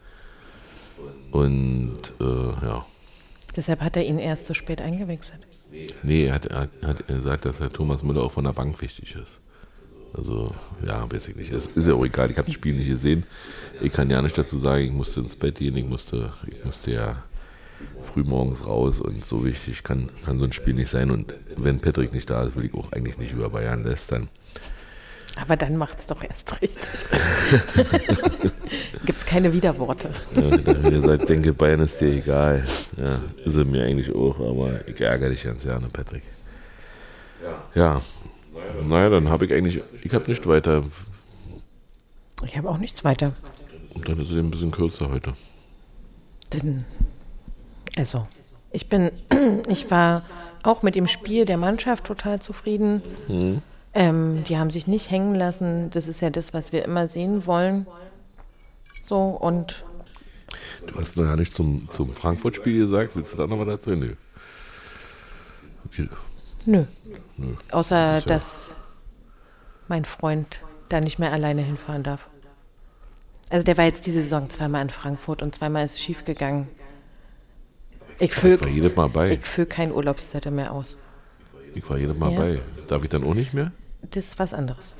Und 1.30 1.98
äh, 2.20 2.24
ja. 2.24 2.86
Deshalb 3.56 3.80
hat 3.80 3.96
er 3.96 4.04
ihn 4.04 4.18
erst 4.18 4.46
so 4.46 4.54
spät 4.54 4.80
eingewechselt. 4.80 5.46
Nee, 6.02 6.26
er 6.26 6.34
hat, 6.34 6.46
er 6.46 6.68
hat 6.82 7.06
gesagt, 7.06 7.46
dass 7.46 7.58
der 7.58 7.72
Thomas 7.72 8.02
Müller 8.02 8.22
auch 8.22 8.32
von 8.32 8.44
der 8.44 8.52
Bank 8.52 8.80
wichtig 8.80 9.14
ist. 9.14 9.40
Also, 10.14 10.54
ja, 10.86 11.10
weiß 11.10 11.28
ich 11.28 11.36
nicht. 11.36 11.54
Das 11.54 11.68
ist 11.68 11.86
ja 11.86 11.94
auch 11.94 12.04
egal, 12.04 12.30
ich 12.30 12.36
habe 12.36 12.46
das 12.46 12.54
Spiel 12.54 12.74
nicht 12.74 12.88
gesehen. 12.88 13.24
Ich 13.80 13.92
kann 13.92 14.10
ja 14.10 14.20
nicht 14.20 14.36
dazu 14.36 14.58
sagen, 14.58 14.84
ich 14.84 14.92
musste 14.92 15.20
ins 15.20 15.36
Bett 15.36 15.58
gehen, 15.58 15.76
ich 15.76 15.86
musste, 15.86 16.32
ich 16.46 16.64
musste 16.64 16.90
ja 16.92 17.22
früh 18.02 18.22
morgens 18.22 18.66
raus 18.66 19.00
und 19.00 19.24
so 19.24 19.44
wichtig 19.44 19.82
kann, 19.82 20.10
kann 20.24 20.38
so 20.38 20.44
ein 20.44 20.52
Spiel 20.52 20.74
nicht 20.74 20.90
sein. 20.90 21.10
Und 21.10 21.34
wenn 21.56 21.78
Patrick 21.78 22.12
nicht 22.12 22.28
da 22.28 22.44
ist, 22.44 22.56
will 22.56 22.66
ich 22.66 22.74
auch 22.74 22.92
eigentlich 22.92 23.16
nicht 23.16 23.32
über 23.32 23.48
Bayern 23.48 23.84
lästern. 23.84 24.28
Aber 25.42 25.56
dann 25.56 25.76
macht 25.76 25.98
es 25.98 26.06
doch 26.06 26.22
erst 26.22 26.62
richtig. 26.62 27.04
Gibt 29.04 29.18
es 29.18 29.26
keine 29.26 29.52
Widerworte. 29.52 30.10
ja, 30.36 30.66
wenn 30.66 30.92
ihr 30.92 31.02
seid, 31.02 31.28
denke, 31.28 31.52
Bayern 31.52 31.80
ist 31.80 32.00
dir 32.00 32.12
egal. 32.12 32.64
Ja, 32.96 33.18
ist 33.44 33.56
er 33.56 33.64
mir 33.64 33.84
eigentlich 33.84 34.14
auch, 34.14 34.38
aber 34.38 34.86
ich 34.86 35.00
ärgere 35.00 35.30
dich 35.30 35.42
ganz 35.42 35.64
gerne, 35.64 35.88
Patrick. 35.92 36.22
Ja. 37.74 38.00
Naja, 38.82 39.08
dann 39.08 39.30
habe 39.30 39.46
ich 39.46 39.52
eigentlich, 39.52 39.82
ich 40.04 40.14
habe 40.14 40.28
nicht 40.30 40.46
weiter. 40.46 40.84
Ich 42.44 42.56
habe 42.56 42.70
auch 42.70 42.78
nichts 42.78 43.02
weiter. 43.02 43.32
Und 43.94 44.08
dann 44.08 44.20
ist 44.20 44.30
es 44.30 44.38
ein 44.38 44.50
bisschen 44.50 44.70
kürzer 44.70 45.10
heute. 45.10 45.32
Denn, 46.52 46.84
also, 47.96 48.28
ich 48.70 48.88
bin, 48.88 49.10
ich 49.68 49.90
war 49.90 50.22
auch 50.62 50.84
mit 50.84 50.94
dem 50.94 51.08
Spiel 51.08 51.46
der 51.46 51.56
Mannschaft 51.56 52.04
total 52.04 52.40
zufrieden. 52.40 53.02
Mhm. 53.26 53.62
Ähm, 53.94 54.44
die 54.44 54.56
haben 54.56 54.70
sich 54.70 54.86
nicht 54.86 55.10
hängen 55.10 55.34
lassen. 55.34 55.90
Das 55.90 56.08
ist 56.08 56.20
ja 56.20 56.30
das, 56.30 56.54
was 56.54 56.72
wir 56.72 56.84
immer 56.84 57.08
sehen 57.08 57.46
wollen. 57.46 57.86
So 59.00 59.18
und. 59.18 59.84
Du 60.86 60.98
hast 60.98 61.16
noch 61.16 61.24
ja 61.24 61.36
nicht 61.36 61.54
zum, 61.54 61.88
zum 61.90 62.12
Frankfurt-Spiel 62.14 62.78
gesagt. 62.78 63.16
Willst 63.16 63.32
du 63.32 63.36
da 63.36 63.46
noch 63.46 63.56
mal 63.56 63.66
dazu? 63.66 63.90
Nö. 63.90 64.14
Nö. 66.64 66.84
Nö. 67.36 67.54
Außer, 67.70 68.14
das 68.14 68.24
dass 68.24 68.76
mein 69.88 70.04
Freund 70.04 70.62
da 70.88 71.00
nicht 71.00 71.18
mehr 71.18 71.32
alleine 71.32 71.62
hinfahren 71.62 72.02
darf. 72.02 72.28
Also 73.50 73.64
der 73.64 73.76
war 73.76 73.84
jetzt 73.84 74.06
diese 74.06 74.22
Saison 74.22 74.48
zweimal 74.48 74.82
in 74.82 74.90
Frankfurt 74.90 75.42
und 75.42 75.54
zweimal 75.54 75.84
ist 75.84 75.92
es 75.92 76.00
schief 76.00 76.24
gegangen. 76.24 76.68
Ich 78.18 78.32
fülle 78.32 78.58
füll 79.42 79.66
keinen 79.66 79.92
Urlaubszettel 79.92 80.52
mehr 80.52 80.72
aus. 80.72 80.96
Ich 81.74 81.88
war 81.88 81.98
jedes 81.98 82.16
Mal 82.16 82.32
ja. 82.32 82.38
bei. 82.38 82.62
Darf 82.86 83.02
ich 83.02 83.10
dann 83.10 83.24
auch 83.24 83.34
nicht 83.34 83.52
mehr? 83.52 83.72
Das 84.10 84.24
ist 84.24 84.38
was 84.38 84.52
anderes. 84.52 84.94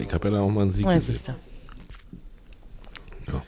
Ich 0.00 0.12
habe 0.12 0.28
ja 0.28 0.34
da 0.34 0.40
auch 0.40 0.50
mal 0.50 0.62
einen 0.62 0.74
Sieg 0.74 0.84
ja, 0.84 0.94
gesehen. 0.94 1.36
Ja. 3.28 3.42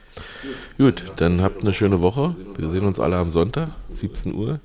Gut, 0.76 1.04
dann 1.16 1.40
habt 1.42 1.62
eine 1.62 1.72
schöne 1.72 2.00
Woche. 2.00 2.34
Wir 2.56 2.70
sehen 2.70 2.84
uns 2.84 3.00
alle 3.00 3.16
am 3.16 3.30
Sonntag, 3.30 3.70
17 3.78 4.34
Uhr, 4.34 4.60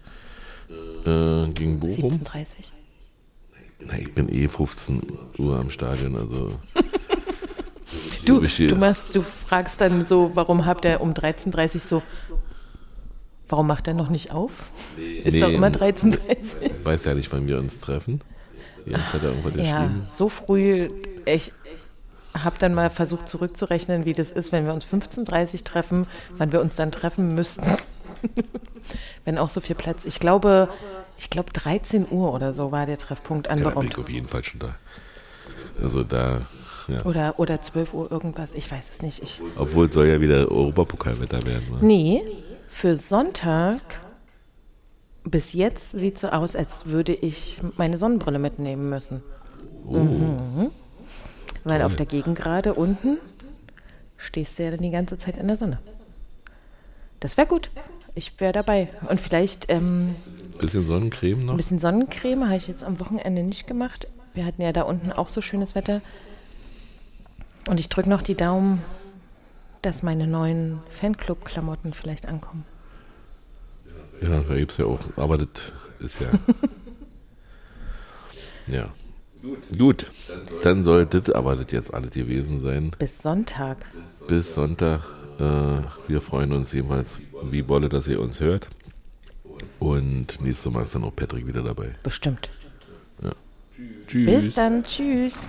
äh, 1.06 1.50
gegen 1.50 1.80
Bochum. 1.80 2.10
17.30 2.10 2.72
Nein, 3.86 4.02
ich 4.02 4.14
bin 4.14 4.30
eh 4.30 4.48
15 4.48 5.02
Uhr 5.40 5.60
am 5.60 5.70
Stadion, 5.70 6.16
also. 6.16 6.48
du, 8.26 8.40
du, 8.40 8.76
machst, 8.76 9.14
du 9.14 9.22
fragst 9.22 9.82
dann 9.82 10.06
so, 10.06 10.32
warum 10.36 10.66
habt 10.66 10.86
ihr 10.86 11.02
um 11.02 11.14
13.30 11.14 11.74
Uhr 11.76 11.80
so, 11.80 12.04
warum 13.50 13.68
macht 13.68 13.88
er 13.88 13.94
noch 13.94 14.10
nicht 14.10 14.32
auf? 14.32 14.52
Ist 15.24 15.34
nee, 15.34 15.40
doch 15.42 15.50
immer 15.50 15.68
13.30 15.68 16.16
Uhr. 16.16 16.86
Weiß 16.86 17.06
ja 17.06 17.14
nicht, 17.14 17.32
wann 17.34 17.48
wir 17.48 17.58
uns 17.58 17.80
treffen. 17.80 18.20
Jens 18.86 19.14
hat 19.14 19.24
da 19.24 19.28
irgendwo 19.28 19.50
Ja, 19.60 19.90
so 20.08 20.30
früh, 20.30 20.90
ich 21.26 21.52
habe 22.34 22.56
dann 22.60 22.74
mal 22.74 22.90
versucht 22.90 23.28
zurückzurechnen, 23.28 24.06
wie 24.06 24.14
das 24.14 24.32
ist, 24.32 24.52
wenn 24.52 24.66
wir 24.66 24.74
uns 24.74 24.86
15.30 24.86 25.54
Uhr 25.60 25.64
treffen, 25.64 26.08
wann 26.38 26.52
wir 26.52 26.62
uns 26.62 26.76
dann 26.76 26.92
treffen 26.92 27.36
müssten. 27.36 27.68
wenn 29.26 29.38
auch 29.38 29.50
so 29.50 29.62
viel 29.62 29.76
Platz. 29.76 30.06
Ich 30.06 30.20
glaube, 30.20 30.70
Ich 31.20 31.30
glaube 31.30 31.52
13 31.54 32.08
Uhr 32.10 32.34
oder 32.34 32.54
so 32.54 32.72
war 32.72 32.86
der 32.86 32.98
Treffpunkt 32.98 33.48
Ja, 33.48 33.54
anberaumt. 33.54 33.92
ich 33.92 33.98
auf 33.98 34.10
jeden 34.10 34.28
Fall 34.28 34.44
schon 34.44 34.60
da. 34.60 34.76
Also 35.82 36.04
da, 36.04 36.42
ja. 36.88 37.04
oder, 37.06 37.40
oder 37.40 37.62
12 37.62 37.94
Uhr 37.94 38.12
irgendwas, 38.12 38.54
ich 38.56 38.70
weiß 38.72 38.90
es 38.90 39.02
nicht. 39.02 39.22
Ich, 39.22 39.42
Obwohl 39.58 39.88
es 39.88 39.94
soll 39.94 40.08
ja 40.08 40.20
wieder 40.20 40.52
Europapokalwetter 40.52 41.46
werden. 41.46 41.68
Ne? 41.72 41.78
nee, 41.82 42.22
für 42.68 42.96
Sonntag 42.96 43.82
bis 45.24 45.54
jetzt 45.54 45.92
sieht 45.92 46.18
so 46.18 46.30
aus, 46.30 46.56
als 46.56 46.88
würde 46.88 47.14
ich 47.14 47.62
meine 47.78 47.98
Sonnenbrille 47.98 48.40
mitnehmen 48.40 48.90
müssen. 48.90 49.24
Mhm. 49.86 50.70
Weil 51.64 51.82
auf 51.82 51.96
der 51.96 52.06
Gegengrade 52.06 52.74
unten 52.74 53.18
stehst 54.18 54.60
du 54.60 54.64
ja 54.64 54.72
dann 54.72 54.82
die 54.82 54.92
ganze 54.92 55.18
Zeit 55.18 55.38
in 55.38 55.48
der 55.48 55.58
Sonne. 55.58 55.80
Das 57.20 57.38
wäre 57.38 57.48
gut. 57.48 57.70
Ich 58.16 58.40
wäre 58.40 58.52
dabei. 58.52 58.90
Und 59.10 59.22
vielleicht 59.22 59.70
ähm, 59.70 60.16
Bisschen 60.60 60.88
Sonnencreme 60.88 61.46
noch. 61.46 61.54
ein 61.54 61.58
bisschen 61.58 61.80
Sonnencreme 61.80 62.46
habe 62.46 62.58
ich 62.58 62.68
jetzt 62.68 62.84
am 62.84 63.00
Wochenende 63.00 63.44
nicht 63.44 63.66
gemacht. 63.66 64.08
Wir 64.34 64.46
hatten 64.46 64.62
ja 64.62 64.72
da 64.72 64.84
unten 64.84 65.12
auch 65.12 65.30
so 65.30 65.42
schönes 65.42 65.74
Wetter. 65.74 66.02
Und 67.70 67.80
ich 67.80 67.90
drücke 67.90 68.10
noch 68.10 68.22
die 68.22 68.36
Daumen, 68.36 68.84
dass 69.82 70.04
meine 70.04 70.28
neuen 70.28 70.80
Fanclub-Klamotten 70.90 71.94
vielleicht 71.94 72.28
ankommen. 72.28 72.66
Ja, 74.24 74.42
da 74.42 74.56
gibt 74.56 74.72
es 74.72 74.78
ja 74.78 74.86
auch. 74.86 75.00
Aber 75.18 75.38
das 75.38 75.48
ist 76.00 76.22
ja. 76.22 76.28
ja. 78.74 78.90
Gut. 79.78 80.06
Dann 80.64 80.84
soll 80.84 81.06
das 81.06 81.30
aber 81.30 81.58
das 81.58 81.72
jetzt 81.72 81.94
alles 81.94 82.12
gewesen 82.12 82.62
sein. 82.62 82.92
Bis 82.98 83.22
Sonntag. 83.22 83.78
Bis 84.28 84.54
Sonntag. 84.54 85.02
Äh, 85.38 85.82
wir 86.08 86.22
freuen 86.22 86.54
uns 86.54 86.72
jedenfalls, 86.72 87.20
wie 87.52 87.68
Wolle, 87.68 87.90
dass 87.90 88.08
ihr 88.08 88.22
uns 88.22 88.40
hört. 88.40 88.70
Und 89.80 90.40
nächstes 90.42 90.72
Mal 90.72 90.84
ist 90.84 90.96
dann 90.96 91.04
auch 91.04 91.16
Patrick 91.16 91.46
wieder 91.46 91.62
dabei. 91.62 91.94
Bestimmt. 92.04 92.50
Tschüss. 94.08 94.26
Bis 94.26 94.54
dann. 94.54 94.84
Tschüss. 94.84 95.48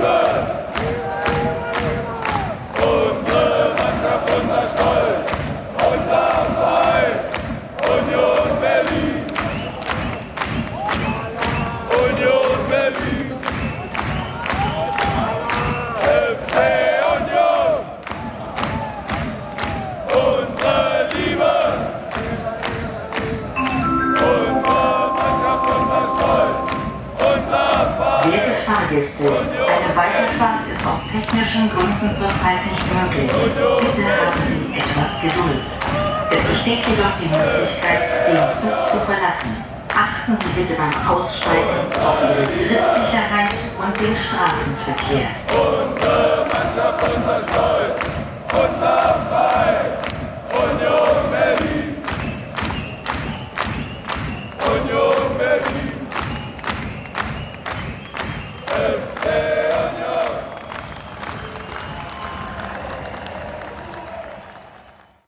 Union 0.00 0.59